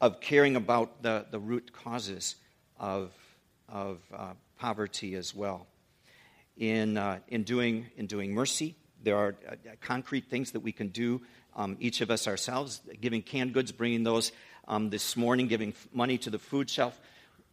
of 0.00 0.22
caring 0.22 0.56
about 0.56 1.02
the, 1.02 1.26
the 1.30 1.38
root 1.38 1.70
causes 1.70 2.36
of 2.80 3.12
of 3.68 3.98
uh, 4.16 4.32
poverty 4.58 5.16
as 5.16 5.34
well. 5.34 5.66
In, 6.56 6.96
uh, 6.96 7.18
in, 7.28 7.42
doing, 7.42 7.84
in 7.98 8.06
doing 8.06 8.32
mercy, 8.32 8.74
there 9.06 9.16
are 9.16 9.36
uh, 9.48 9.54
concrete 9.80 10.24
things 10.28 10.50
that 10.50 10.60
we 10.60 10.72
can 10.72 10.88
do, 10.88 11.22
um, 11.54 11.76
each 11.78 12.00
of 12.00 12.10
us 12.10 12.26
ourselves, 12.26 12.80
giving 13.00 13.22
canned 13.22 13.54
goods, 13.54 13.70
bringing 13.70 14.02
those 14.02 14.32
um, 14.66 14.90
this 14.90 15.16
morning, 15.16 15.46
giving 15.46 15.74
money 15.92 16.18
to 16.18 16.28
the 16.28 16.40
food 16.40 16.68
shelf, 16.68 17.00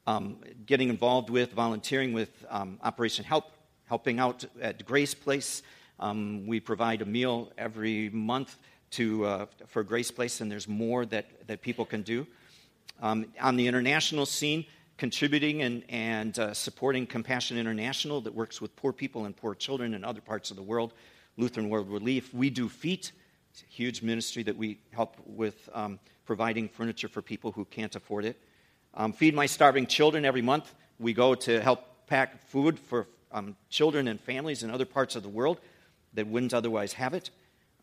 um, 0.08 0.38
getting 0.66 0.90
involved 0.90 1.30
with, 1.30 1.54
volunteering 1.54 2.12
with 2.12 2.32
um, 2.50 2.80
Operation 2.82 3.24
Help, 3.24 3.52
helping 3.86 4.18
out 4.20 4.44
at 4.60 4.84
Grace 4.84 5.14
Place. 5.14 5.62
Um, 6.00 6.48
we 6.48 6.60
provide 6.60 7.04
a 7.04 7.06
meal 7.06 7.52
every 7.56 8.10
month 8.10 8.58
to, 8.92 9.24
uh, 9.24 9.46
for 9.68 9.84
Grace 9.84 10.10
Place, 10.10 10.42
and 10.42 10.52
there's 10.52 10.68
more 10.68 11.06
that, 11.06 11.28
that 11.46 11.62
people 11.62 11.86
can 11.86 12.02
do. 12.02 12.26
On 13.00 13.56
the 13.58 13.68
international 13.68 14.26
scene, 14.26 14.66
contributing 14.98 15.62
and, 15.62 15.84
and 15.90 16.40
uh, 16.40 16.54
supporting 16.54 17.06
Compassion 17.06 17.58
International 17.58 18.22
that 18.22 18.34
works 18.34 18.62
with 18.62 18.76
poor 18.76 18.94
people 18.94 19.26
and 19.26 19.36
poor 19.36 19.56
children 19.56 19.94
in 19.94 20.04
other 20.04 20.22
parts 20.22 20.52
of 20.52 20.58
the 20.58 20.64
world, 20.64 20.94
Lutheran 21.38 21.70
World 21.70 21.90
Relief. 21.90 22.34
We 22.34 22.50
do 22.50 22.70
feet, 22.70 23.12
huge 23.68 24.02
ministry 24.02 24.44
that 24.44 24.58
we 24.58 24.80
help 24.92 25.18
with 25.26 25.70
um, 25.74 26.00
providing 26.26 26.70
furniture 26.70 27.08
for 27.08 27.22
people 27.22 27.52
who 27.52 27.66
can't 27.66 27.96
afford 27.96 28.26
it. 28.26 28.40
Um, 28.94 29.14
Feed 29.14 29.34
My 29.34 29.46
Starving 29.46 29.88
Children 29.88 30.26
every 30.26 30.42
month. 30.42 30.74
We 31.00 31.14
go 31.14 31.36
to 31.36 31.60
help 31.62 32.08
pack 32.08 32.48
food 32.48 32.80
for 32.80 33.08
um, 33.32 33.56
children 33.70 34.08
and 34.08 34.20
families 34.20 34.64
in 34.64 34.70
other 34.70 34.86
parts 34.86 35.16
of 35.16 35.24
the 35.24 35.30
world 35.30 35.60
that 36.14 36.28
wouldn't 36.28 36.54
otherwise 36.54 36.94
have 36.94 37.14
it. 37.14 37.32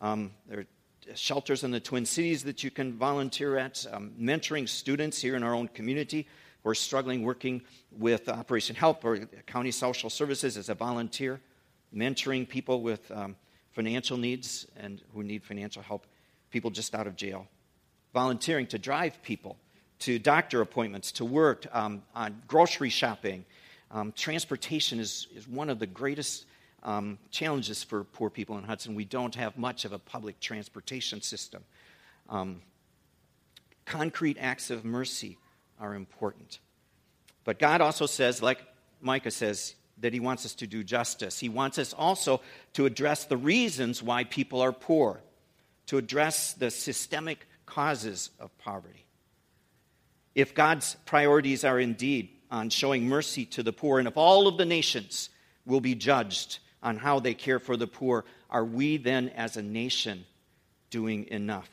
Um, 0.01 0.31
there 0.47 0.61
are 0.61 0.67
shelters 1.15 1.65
in 1.65 1.71
the 1.71 1.81
Twin 1.81 2.07
Cities 2.07 2.45
that 2.45 2.63
you 2.63 2.71
can 2.71 2.93
volunteer 2.93 3.59
at, 3.59 3.85
um, 3.91 4.13
mentoring 4.21 4.69
students 4.69 5.21
here 5.21 5.35
in 5.35 5.43
our 5.43 5.55
own 5.55 5.69
community 5.69 6.27
who 6.63 6.71
are 6.71 6.75
struggling 6.75 7.23
working 7.23 7.63
with 7.91 8.29
Operation 8.29 8.77
Help 8.77 9.05
or 9.05 9.19
County 9.47 9.71
Social 9.71 10.11
Services 10.11 10.57
as 10.57 10.69
a 10.69 10.75
volunteer, 10.75 11.41
mentoring 11.95 12.49
people 12.49 12.83
with 12.83 13.11
um, 13.11 13.37
financial 13.73 14.17
needs 14.17 14.67
and 14.77 15.03
who 15.15 15.23
need 15.23 15.43
financial 15.45 15.83
help, 15.83 16.07
people 16.51 16.71
just 16.71 16.95
out 16.95 17.07
of 17.07 17.17
jail, 17.17 17.47
volunteering 18.13 18.67
to 18.69 18.79
drive 18.79 19.23
people 19.23 19.57
to 20.01 20.19
doctor 20.19 20.61
appointments, 20.61 21.13
to 21.13 21.25
work, 21.25 21.67
um, 21.73 22.03
on 22.15 22.43
grocery 22.49 22.89
shopping. 22.89 23.45
Um, 23.91 24.13
transportation 24.13 24.99
is, 24.99 25.29
is 25.35 25.47
one 25.47 25.69
of 25.69 25.79
the 25.79 25.87
greatest 25.87 26.47
um, 26.83 27.19
challenges 27.31 27.85
for 27.85 28.05
poor 28.05 28.31
people 28.31 28.57
in 28.57 28.65
Hudson. 28.65 28.95
We 28.95 29.05
don't 29.05 29.35
have 29.35 29.59
much 29.59 29.85
of 29.85 29.93
a 29.93 29.99
public 29.99 30.41
transportation 30.41 31.21
system. 31.21 31.63
Um, 32.29 32.63
concrete 33.85 34.39
acts 34.41 34.71
of 34.71 34.85
mercy 34.85 35.37
are 35.79 35.95
important. 35.95 36.61
But 37.45 37.59
God 37.59 37.81
also 37.81 38.07
says, 38.07 38.43
like 38.43 38.61
Micah 39.01 39.31
says, 39.31 39.75
that 40.01 40.13
He 40.13 40.21
wants 40.21 40.45
us 40.45 40.55
to 40.57 40.67
do 40.67 40.83
justice. 40.83 41.39
He 41.39 41.49
wants 41.49 41.79
us 41.79 41.93
also 41.93 42.41
to 42.75 42.87
address 42.87 43.25
the 43.25 43.37
reasons 43.37 44.03
why 44.03 44.25
people 44.25 44.61
are 44.61 44.73
poor, 44.73 45.21
to 45.87 45.99
address 45.99 46.53
the 46.53 46.71
systemic 46.71 47.47
causes 47.67 48.31
of 48.39 48.57
poverty. 48.59 49.07
If 50.35 50.55
God's 50.55 50.97
priorities 51.07 51.65
are 51.65 51.79
indeed 51.79 52.31
on 52.51 52.71
showing 52.71 53.09
mercy 53.09 53.45
to 53.47 53.63
the 53.63 53.73
poor, 53.73 53.99
and 53.99 54.09
if 54.09 54.17
all 54.17 54.49
of 54.49 54.59
the 54.59 54.65
nations 54.65 55.31
will 55.67 55.81
be 55.81 55.95
judged 55.95 56.59
on 56.83 56.97
how 56.97 57.21
they 57.21 57.35
care 57.35 57.59
for 57.59 57.77
the 57.77 57.87
poor, 57.87 58.25
are 58.49 58.65
we 58.65 58.97
then 58.97 59.29
as 59.31 59.57
a 59.57 59.63
nation 59.63 60.25
doing 60.91 61.27
enough? 61.29 61.69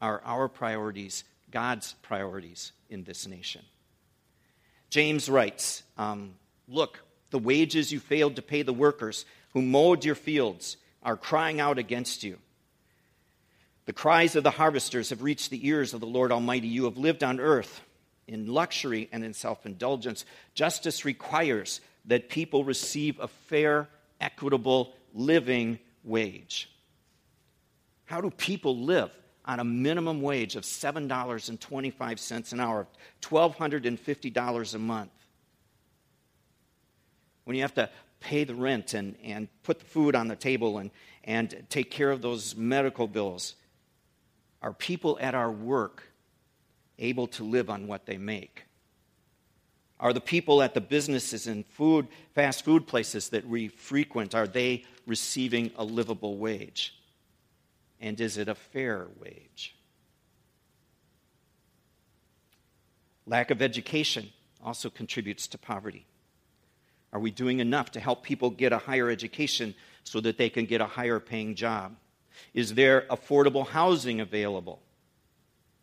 Are 0.00 0.22
our 0.24 0.48
priorities 0.48 1.24
God's 1.50 1.94
priorities 2.02 2.72
in 2.90 3.04
this 3.04 3.26
nation. 3.26 3.62
James 4.90 5.28
writes 5.28 5.82
um, 5.96 6.34
Look, 6.68 7.00
the 7.36 7.42
wages 7.42 7.92
you 7.92 8.00
failed 8.00 8.36
to 8.36 8.40
pay 8.40 8.62
the 8.62 8.72
workers 8.72 9.26
who 9.52 9.60
mowed 9.60 10.06
your 10.06 10.14
fields 10.14 10.78
are 11.02 11.18
crying 11.18 11.60
out 11.60 11.76
against 11.76 12.22
you. 12.22 12.38
The 13.84 13.92
cries 13.92 14.36
of 14.36 14.42
the 14.42 14.50
harvesters 14.50 15.10
have 15.10 15.22
reached 15.22 15.50
the 15.50 15.68
ears 15.68 15.92
of 15.92 16.00
the 16.00 16.06
Lord 16.06 16.32
Almighty. 16.32 16.68
You 16.68 16.84
have 16.84 16.96
lived 16.96 17.22
on 17.22 17.38
earth 17.38 17.82
in 18.26 18.46
luxury 18.46 19.10
and 19.12 19.22
in 19.22 19.34
self 19.34 19.66
indulgence. 19.66 20.24
Justice 20.54 21.04
requires 21.04 21.82
that 22.06 22.30
people 22.30 22.64
receive 22.64 23.20
a 23.20 23.28
fair, 23.28 23.86
equitable 24.18 24.94
living 25.12 25.78
wage. 26.04 26.70
How 28.06 28.22
do 28.22 28.30
people 28.30 28.78
live? 28.78 29.10
on 29.48 29.60
a 29.60 29.64
minimum 29.64 30.20
wage 30.22 30.56
of 30.56 30.64
$7.25 30.64 32.52
an 32.52 32.58
hour, 32.58 32.88
$1,250 33.22 34.74
a 34.74 34.78
month. 34.78 35.10
When 37.46 37.54
you 37.54 37.62
have 37.62 37.74
to 37.74 37.88
pay 38.18 38.42
the 38.42 38.56
rent 38.56 38.92
and, 38.92 39.14
and 39.22 39.46
put 39.62 39.78
the 39.78 39.84
food 39.84 40.16
on 40.16 40.26
the 40.26 40.34
table 40.34 40.78
and, 40.78 40.90
and 41.22 41.64
take 41.70 41.92
care 41.92 42.10
of 42.10 42.20
those 42.20 42.56
medical 42.56 43.06
bills, 43.06 43.54
are 44.60 44.72
people 44.72 45.16
at 45.20 45.36
our 45.36 45.50
work 45.50 46.02
able 46.98 47.28
to 47.28 47.44
live 47.44 47.70
on 47.70 47.86
what 47.86 48.04
they 48.04 48.18
make? 48.18 48.64
Are 50.00 50.12
the 50.12 50.20
people 50.20 50.60
at 50.60 50.74
the 50.74 50.80
businesses 50.80 51.46
and 51.46 51.64
food, 51.64 52.08
fast 52.34 52.64
food 52.64 52.88
places 52.88 53.28
that 53.28 53.46
we 53.46 53.68
frequent, 53.68 54.34
are 54.34 54.48
they 54.48 54.84
receiving 55.06 55.70
a 55.76 55.84
livable 55.84 56.38
wage? 56.38 56.98
And 58.00 58.20
is 58.20 58.38
it 58.38 58.48
a 58.48 58.56
fair 58.56 59.06
wage? 59.20 59.76
Lack 63.24 63.52
of 63.52 63.62
education 63.62 64.30
also 64.64 64.90
contributes 64.90 65.46
to 65.46 65.58
poverty. 65.58 66.06
Are 67.16 67.18
we 67.18 67.30
doing 67.30 67.60
enough 67.60 67.92
to 67.92 68.00
help 68.00 68.22
people 68.22 68.50
get 68.50 68.74
a 68.74 68.78
higher 68.78 69.08
education 69.08 69.74
so 70.04 70.20
that 70.20 70.36
they 70.36 70.50
can 70.50 70.66
get 70.66 70.82
a 70.82 70.86
higher 70.86 71.18
paying 71.18 71.54
job? 71.54 71.96
Is 72.52 72.74
there 72.74 73.06
affordable 73.08 73.66
housing 73.66 74.20
available? 74.20 74.82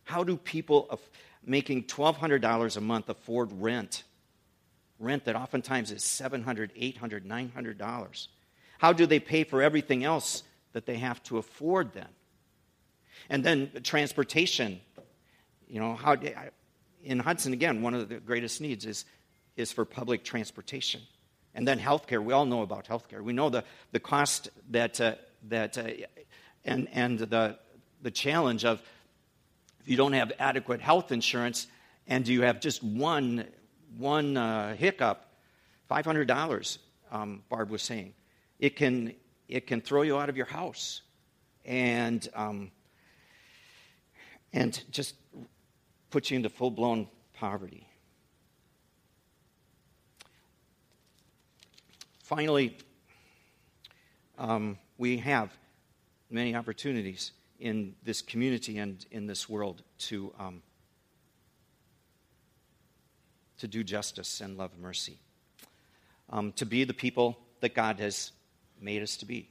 How 0.04 0.24
do 0.24 0.38
people 0.38 1.00
making 1.44 1.86
$1,200 1.86 2.78
a 2.78 2.82
month 2.82 3.10
afford 3.10 3.52
rent? 3.52 4.04
Rent 5.00 5.26
that 5.26 5.36
oftentimes 5.36 5.90
is 5.90 6.04
$700, 6.04 6.96
$800, 7.00 7.26
$900. 7.26 8.28
How 8.78 8.94
do 8.94 9.08
they 9.08 9.20
pay 9.20 9.44
for 9.44 9.64
everything 9.64 10.04
else 10.04 10.44
that 10.74 10.86
they 10.86 10.98
have 10.98 11.24
to 11.24 11.40
afford 11.40 11.94
then. 11.94 12.10
And 13.28 13.44
then 13.44 13.72
transportation. 13.82 14.82
You 15.68 15.80
know, 15.80 15.96
how 15.96 16.16
in 17.04 17.18
Hudson 17.18 17.54
again, 17.54 17.82
one 17.82 17.96
of 17.96 18.08
the 18.08 18.20
greatest 18.20 18.62
needs 18.62 18.86
is 18.86 19.06
is 19.56 19.72
for 19.72 19.86
public 19.86 20.24
transportation. 20.24 21.02
And 21.56 21.68
then 21.68 21.80
healthcare. 21.80 22.24
We 22.24 22.34
all 22.34 22.46
know 22.46 22.62
about 22.62 22.88
healthcare. 22.88 23.22
We 23.22 23.34
know 23.34 23.50
the, 23.50 23.64
the 23.92 24.00
cost 24.00 24.50
that 24.72 25.00
uh, 25.00 25.16
that 25.50 25.78
uh, 25.78 25.90
and 26.66 26.88
and 26.94 27.20
the 27.20 27.58
the 28.02 28.12
challenge 28.12 28.66
of 28.66 28.82
if 29.82 29.88
you 29.88 29.98
don't 29.98 30.14
have 30.14 30.32
adequate 30.40 30.82
health 30.82 31.12
insurance 31.12 31.68
and 32.08 32.28
you 32.28 32.42
have 32.42 32.60
just 32.60 32.84
one 32.84 33.46
one 33.98 34.38
uh, 34.38 34.76
hiccup, 34.76 35.26
five 35.88 36.06
hundred 36.06 36.28
dollars. 36.28 36.80
Um, 37.12 37.44
Barb 37.50 37.70
was 37.70 37.84
saying, 37.84 38.14
it 38.60 38.76
can 38.76 39.14
it 39.48 39.68
can 39.68 39.82
throw 39.82 40.02
you 40.02 40.18
out 40.18 40.30
of 40.30 40.38
your 40.38 40.48
house. 40.48 41.02
and, 41.66 42.28
um, 42.36 42.72
and 44.52 44.84
just 44.92 45.16
put 46.10 46.30
you 46.30 46.38
into 46.38 46.50
full 46.50 46.72
blown 46.72 47.08
poverty. 47.34 47.88
Finally, 52.36 52.76
um, 54.40 54.80
we 54.98 55.18
have 55.18 55.56
many 56.32 56.56
opportunities 56.56 57.32
in 57.60 57.94
this 58.04 58.24
community 58.24 58.80
and 58.80 59.06
in 59.12 59.28
this 59.28 59.48
world 59.48 59.84
to, 60.00 60.34
um, 60.40 60.64
to 63.60 63.68
do 63.68 63.84
justice 63.84 64.42
and 64.42 64.58
love 64.58 64.72
mercy, 64.80 65.20
um, 66.32 66.52
to 66.54 66.66
be 66.66 66.84
the 66.86 66.94
people 66.96 67.38
that 67.60 67.76
God 67.76 68.00
has 68.00 68.32
made 68.82 69.04
us 69.04 69.16
to 69.18 69.28
be, 69.28 69.48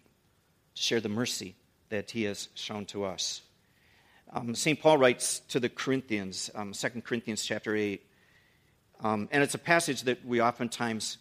to 0.75 0.83
share 0.83 1.01
the 1.01 1.09
mercy 1.09 1.55
that 1.91 2.11
He 2.11 2.25
has 2.25 2.49
shown 2.57 2.85
to 2.87 3.05
us. 3.05 3.43
Um, 4.33 4.57
St. 4.57 4.81
Paul 4.81 4.99
writes 4.99 5.39
to 5.51 5.61
the 5.61 5.69
Corinthians, 5.69 6.51
um, 6.57 6.73
2 6.73 7.01
Corinthians 7.03 7.45
chapter 7.45 7.77
8, 7.77 8.05
um, 9.05 9.29
and 9.31 9.41
it's 9.41 9.55
a 9.55 9.59
passage 9.59 10.03
that 10.03 10.27
we 10.27 10.43
oftentimes 10.43 11.19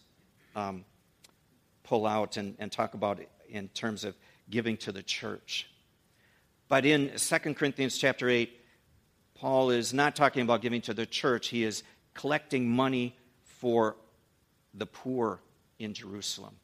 um, 0.56 0.84
pull 1.92 2.06
out 2.06 2.38
and, 2.38 2.56
and 2.58 2.72
talk 2.72 2.94
about 2.94 3.20
in 3.50 3.68
terms 3.68 4.02
of 4.02 4.14
giving 4.48 4.78
to 4.78 4.92
the 4.92 5.02
church. 5.02 5.68
But 6.68 6.86
in 6.86 7.10
2 7.18 7.38
Corinthians 7.52 7.98
chapter 7.98 8.30
8, 8.30 8.50
Paul 9.34 9.68
is 9.68 9.92
not 9.92 10.16
talking 10.16 10.40
about 10.40 10.62
giving 10.62 10.80
to 10.82 10.94
the 10.94 11.04
church. 11.04 11.48
He 11.48 11.64
is 11.64 11.82
collecting 12.14 12.66
money 12.66 13.14
for 13.44 13.96
the 14.72 14.86
poor 14.86 15.40
in 15.78 15.92
Jerusalem. 15.92 16.56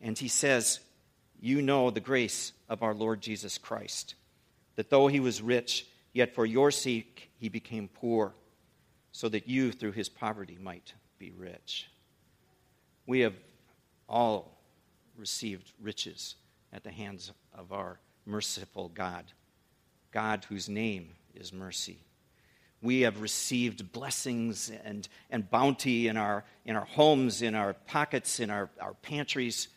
And 0.00 0.16
he 0.16 0.28
says, 0.28 0.80
You 1.38 1.60
know 1.60 1.90
the 1.90 2.00
grace 2.00 2.52
of 2.66 2.82
our 2.82 2.94
Lord 2.94 3.20
Jesus 3.20 3.58
Christ, 3.58 4.14
that 4.76 4.88
though 4.88 5.08
he 5.08 5.20
was 5.20 5.42
rich, 5.42 5.86
yet 6.14 6.34
for 6.34 6.46
your 6.46 6.70
sake 6.70 7.28
he 7.36 7.50
became 7.50 7.88
poor, 7.88 8.32
so 9.12 9.28
that 9.28 9.48
you 9.48 9.70
through 9.70 9.92
his 9.92 10.08
poverty 10.08 10.56
might 10.58 10.94
be 11.18 11.30
rich. 11.30 11.90
We 13.06 13.20
have 13.20 13.34
all 14.10 14.58
received 15.16 15.72
riches 15.80 16.34
at 16.72 16.84
the 16.84 16.90
hands 16.90 17.32
of 17.54 17.72
our 17.72 18.00
merciful 18.26 18.88
God, 18.88 19.24
God 20.10 20.44
whose 20.48 20.68
name 20.68 21.10
is 21.34 21.52
mercy. 21.52 22.02
We 22.82 23.02
have 23.02 23.20
received 23.20 23.92
blessings 23.92 24.70
and, 24.84 25.06
and 25.30 25.48
bounty 25.48 26.08
in 26.08 26.16
our, 26.16 26.44
in 26.64 26.76
our 26.76 26.86
homes, 26.86 27.42
in 27.42 27.54
our 27.54 27.74
pockets, 27.74 28.40
in 28.40 28.50
our, 28.50 28.70
our 28.80 28.94
pantries. 28.94 29.68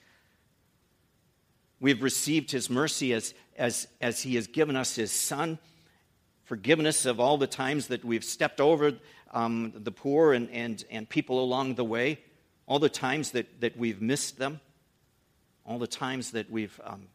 We've 1.79 2.01
received 2.01 2.51
His 2.51 2.69
mercy 2.69 3.13
as, 3.13 3.33
as, 3.57 3.87
as 3.99 4.21
He 4.21 4.35
has 4.35 4.47
given 4.47 4.75
us 4.75 4.95
His 4.95 5.11
Son, 5.11 5.59
forgiveness 6.45 7.05
of 7.05 7.19
all 7.19 7.37
the 7.37 7.47
times 7.47 7.87
that 7.87 8.05
we've 8.05 8.23
stepped 8.23 8.61
over 8.61 8.93
um, 9.31 9.73
the 9.75 9.91
poor 9.91 10.33
and, 10.33 10.49
and, 10.51 10.85
and 10.89 11.09
people 11.09 11.43
along 11.43 11.75
the 11.75 11.83
way, 11.83 12.19
all 12.65 12.79
the 12.79 12.89
times 12.89 13.31
that, 13.31 13.61
that 13.61 13.77
we've 13.77 14.01
missed 14.01 14.37
them 14.37 14.59
all 15.65 15.79
the 15.79 15.87
times 15.87 16.31
that 16.31 16.49
we've 16.51 16.79
um, 16.83 17.07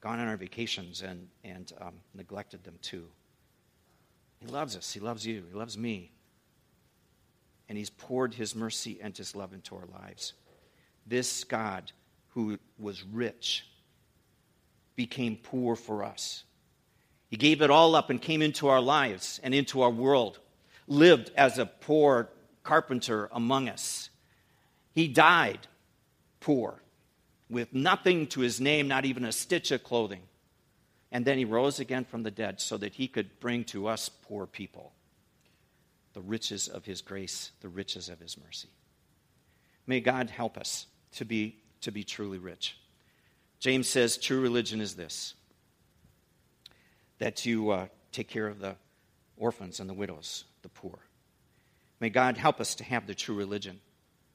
gone 0.00 0.18
on 0.18 0.28
our 0.28 0.36
vacations 0.36 1.02
and, 1.02 1.28
and 1.44 1.72
um, 1.80 1.94
neglected 2.14 2.64
them 2.64 2.74
too. 2.82 3.06
He 4.38 4.46
loves 4.46 4.76
us. 4.76 4.92
He 4.92 5.00
loves 5.00 5.26
you. 5.26 5.44
He 5.50 5.56
loves 5.56 5.78
me. 5.78 6.10
And 7.68 7.78
He's 7.78 7.90
poured 7.90 8.34
His 8.34 8.54
mercy 8.54 8.98
and 9.00 9.16
His 9.16 9.34
love 9.34 9.52
into 9.52 9.76
our 9.76 9.86
lives. 9.86 10.34
This 11.06 11.44
God, 11.44 11.92
who 12.30 12.58
was 12.78 13.04
rich, 13.04 13.66
became 14.96 15.36
poor 15.36 15.76
for 15.76 16.02
us. 16.02 16.44
He 17.28 17.36
gave 17.36 17.62
it 17.62 17.70
all 17.70 17.94
up 17.94 18.10
and 18.10 18.20
came 18.20 18.42
into 18.42 18.68
our 18.68 18.80
lives 18.80 19.40
and 19.42 19.54
into 19.54 19.82
our 19.82 19.90
world, 19.90 20.38
lived 20.86 21.30
as 21.36 21.58
a 21.58 21.66
poor 21.66 22.28
carpenter 22.62 23.28
among 23.32 23.68
us. 23.68 24.10
He 24.94 25.08
died 25.08 25.66
poor 26.40 26.80
with 27.50 27.72
nothing 27.74 28.26
to 28.28 28.40
his 28.40 28.60
name, 28.60 28.88
not 28.88 29.04
even 29.04 29.24
a 29.24 29.32
stitch 29.32 29.70
of 29.70 29.82
clothing. 29.82 30.22
And 31.10 31.24
then 31.24 31.38
he 31.38 31.44
rose 31.44 31.78
again 31.80 32.04
from 32.04 32.22
the 32.22 32.30
dead 32.30 32.60
so 32.60 32.76
that 32.78 32.94
he 32.94 33.08
could 33.08 33.38
bring 33.40 33.64
to 33.64 33.86
us 33.86 34.08
poor 34.08 34.46
people 34.46 34.92
the 36.12 36.20
riches 36.20 36.68
of 36.68 36.84
his 36.84 37.02
grace, 37.02 37.50
the 37.60 37.68
riches 37.68 38.08
of 38.08 38.20
his 38.20 38.38
mercy. 38.38 38.68
May 39.86 40.00
God 40.00 40.30
help 40.30 40.56
us 40.56 40.86
to 41.12 41.24
be, 41.24 41.58
to 41.82 41.92
be 41.92 42.04
truly 42.04 42.38
rich. 42.38 42.78
James 43.60 43.88
says 43.88 44.16
true 44.16 44.40
religion 44.40 44.80
is 44.80 44.94
this 44.94 45.34
that 47.18 47.46
you 47.46 47.70
uh, 47.70 47.86
take 48.10 48.28
care 48.28 48.48
of 48.48 48.58
the 48.58 48.74
orphans 49.36 49.78
and 49.78 49.88
the 49.88 49.94
widows, 49.94 50.44
the 50.62 50.68
poor. 50.68 50.98
May 52.00 52.10
God 52.10 52.36
help 52.36 52.60
us 52.60 52.74
to 52.76 52.84
have 52.84 53.06
the 53.06 53.14
true 53.14 53.36
religion 53.36 53.80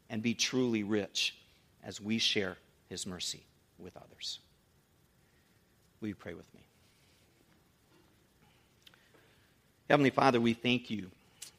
and 0.09 0.21
be 0.21 0.33
truly 0.33 0.83
rich 0.83 1.35
as 1.83 2.01
we 2.01 2.17
share 2.17 2.57
his 2.89 3.05
mercy 3.05 3.43
with 3.77 3.95
others. 3.97 4.39
Will 6.01 6.09
you 6.09 6.15
pray 6.15 6.33
with 6.33 6.51
me? 6.53 6.61
Heavenly 9.89 10.09
Father, 10.11 10.39
we 10.39 10.53
thank 10.53 10.89
you 10.89 11.09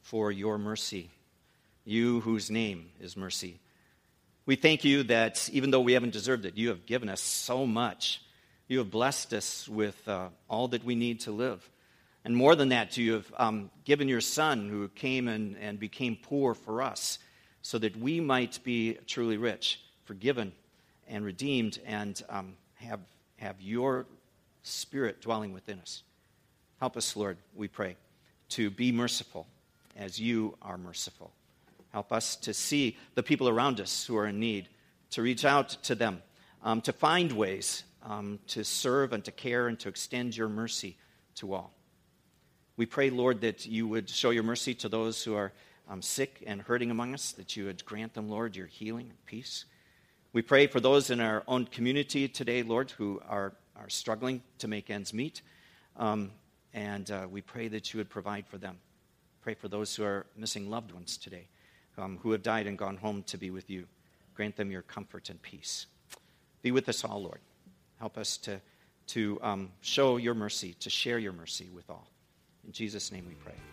for 0.01 0.31
your 0.31 0.57
mercy, 0.57 1.09
you 1.85 2.21
whose 2.21 2.49
name 2.49 2.89
is 2.99 3.17
mercy. 3.17 3.59
We 4.45 4.55
thank 4.55 4.83
you 4.83 5.03
that 5.03 5.49
even 5.51 5.71
though 5.71 5.81
we 5.81 5.93
haven't 5.93 6.13
deserved 6.13 6.45
it, 6.45 6.57
you 6.57 6.69
have 6.69 6.85
given 6.85 7.09
us 7.09 7.21
so 7.21 7.65
much. 7.65 8.21
You 8.67 8.79
have 8.79 8.89
blessed 8.89 9.33
us 9.33 9.67
with 9.69 10.07
uh, 10.07 10.29
all 10.49 10.69
that 10.69 10.83
we 10.83 10.95
need 10.95 11.21
to 11.21 11.31
live. 11.31 11.69
And 12.23 12.35
more 12.35 12.55
than 12.55 12.69
that, 12.69 12.97
you 12.97 13.13
have 13.13 13.33
um, 13.37 13.71
given 13.83 14.07
your 14.07 14.21
Son 14.21 14.69
who 14.69 14.87
came 14.89 15.27
and, 15.27 15.57
and 15.57 15.79
became 15.79 16.15
poor 16.15 16.53
for 16.53 16.81
us 16.81 17.19
so 17.61 17.77
that 17.77 17.95
we 17.97 18.19
might 18.19 18.59
be 18.63 18.97
truly 19.07 19.37
rich, 19.37 19.81
forgiven, 20.05 20.51
and 21.07 21.23
redeemed 21.25 21.79
and 21.85 22.21
um, 22.29 22.53
have, 22.75 22.99
have 23.37 23.61
your 23.61 24.05
spirit 24.63 25.21
dwelling 25.21 25.53
within 25.53 25.79
us. 25.79 26.03
Help 26.79 26.97
us, 26.97 27.15
Lord, 27.15 27.37
we 27.55 27.67
pray, 27.67 27.95
to 28.49 28.69
be 28.69 28.91
merciful 28.91 29.47
as 29.95 30.19
you 30.19 30.57
are 30.61 30.77
merciful. 30.77 31.31
Help 31.91 32.11
us 32.11 32.35
to 32.37 32.53
see 32.53 32.97
the 33.15 33.23
people 33.23 33.49
around 33.49 33.79
us 33.79 34.05
who 34.05 34.17
are 34.17 34.27
in 34.27 34.39
need, 34.39 34.67
to 35.11 35.21
reach 35.21 35.45
out 35.45 35.69
to 35.83 35.93
them, 35.95 36.21
um, 36.63 36.81
to 36.81 36.93
find 36.93 37.31
ways 37.31 37.83
um, 38.03 38.39
to 38.47 38.63
serve 38.63 39.13
and 39.13 39.23
to 39.25 39.31
care 39.31 39.67
and 39.67 39.79
to 39.79 39.89
extend 39.89 40.35
your 40.35 40.49
mercy 40.49 40.97
to 41.35 41.53
all. 41.53 41.73
We 42.77 42.85
pray, 42.85 43.09
Lord, 43.09 43.41
that 43.41 43.65
you 43.65 43.87
would 43.87 44.09
show 44.09 44.29
your 44.29 44.43
mercy 44.43 44.73
to 44.75 44.89
those 44.89 45.23
who 45.23 45.35
are 45.35 45.51
um, 45.89 46.01
sick 46.01 46.43
and 46.45 46.61
hurting 46.61 46.91
among 46.91 47.13
us, 47.13 47.31
that 47.33 47.55
you 47.55 47.65
would 47.65 47.83
grant 47.85 48.13
them, 48.13 48.29
Lord, 48.29 48.55
your 48.55 48.67
healing 48.67 49.07
and 49.09 49.25
peace. 49.25 49.65
We 50.33 50.41
pray 50.41 50.67
for 50.67 50.79
those 50.79 51.09
in 51.09 51.19
our 51.19 51.43
own 51.47 51.65
community 51.65 52.27
today, 52.27 52.63
Lord, 52.63 52.91
who 52.91 53.21
are, 53.27 53.53
are 53.75 53.89
struggling 53.89 54.41
to 54.59 54.67
make 54.67 54.89
ends 54.89 55.13
meet. 55.13 55.41
Um, 55.97 56.31
and 56.73 57.09
uh, 57.11 57.27
we 57.29 57.41
pray 57.41 57.67
that 57.67 57.93
you 57.93 57.97
would 57.97 58.09
provide 58.09 58.47
for 58.47 58.57
them. 58.57 58.77
Pray 59.41 59.55
for 59.55 59.67
those 59.67 59.95
who 59.95 60.03
are 60.03 60.25
missing 60.37 60.69
loved 60.69 60.91
ones 60.93 61.17
today, 61.17 61.47
um, 61.97 62.19
who 62.21 62.31
have 62.31 62.43
died 62.43 62.67
and 62.67 62.77
gone 62.77 62.95
home 62.95 63.23
to 63.23 63.37
be 63.37 63.49
with 63.49 63.69
you. 63.69 63.85
Grant 64.35 64.55
them 64.55 64.71
your 64.71 64.83
comfort 64.83 65.29
and 65.29 65.41
peace. 65.41 65.87
Be 66.61 66.71
with 66.71 66.87
us 66.87 67.03
all, 67.03 67.21
Lord. 67.23 67.39
Help 67.99 68.17
us 68.17 68.37
to, 68.37 68.61
to 69.07 69.39
um, 69.41 69.71
show 69.81 70.17
your 70.17 70.33
mercy, 70.33 70.75
to 70.79 70.89
share 70.89 71.19
your 71.19 71.33
mercy 71.33 71.69
with 71.73 71.89
all. 71.89 72.07
In 72.65 72.71
Jesus' 72.71 73.11
name 73.11 73.25
we 73.27 73.35
pray. 73.35 73.70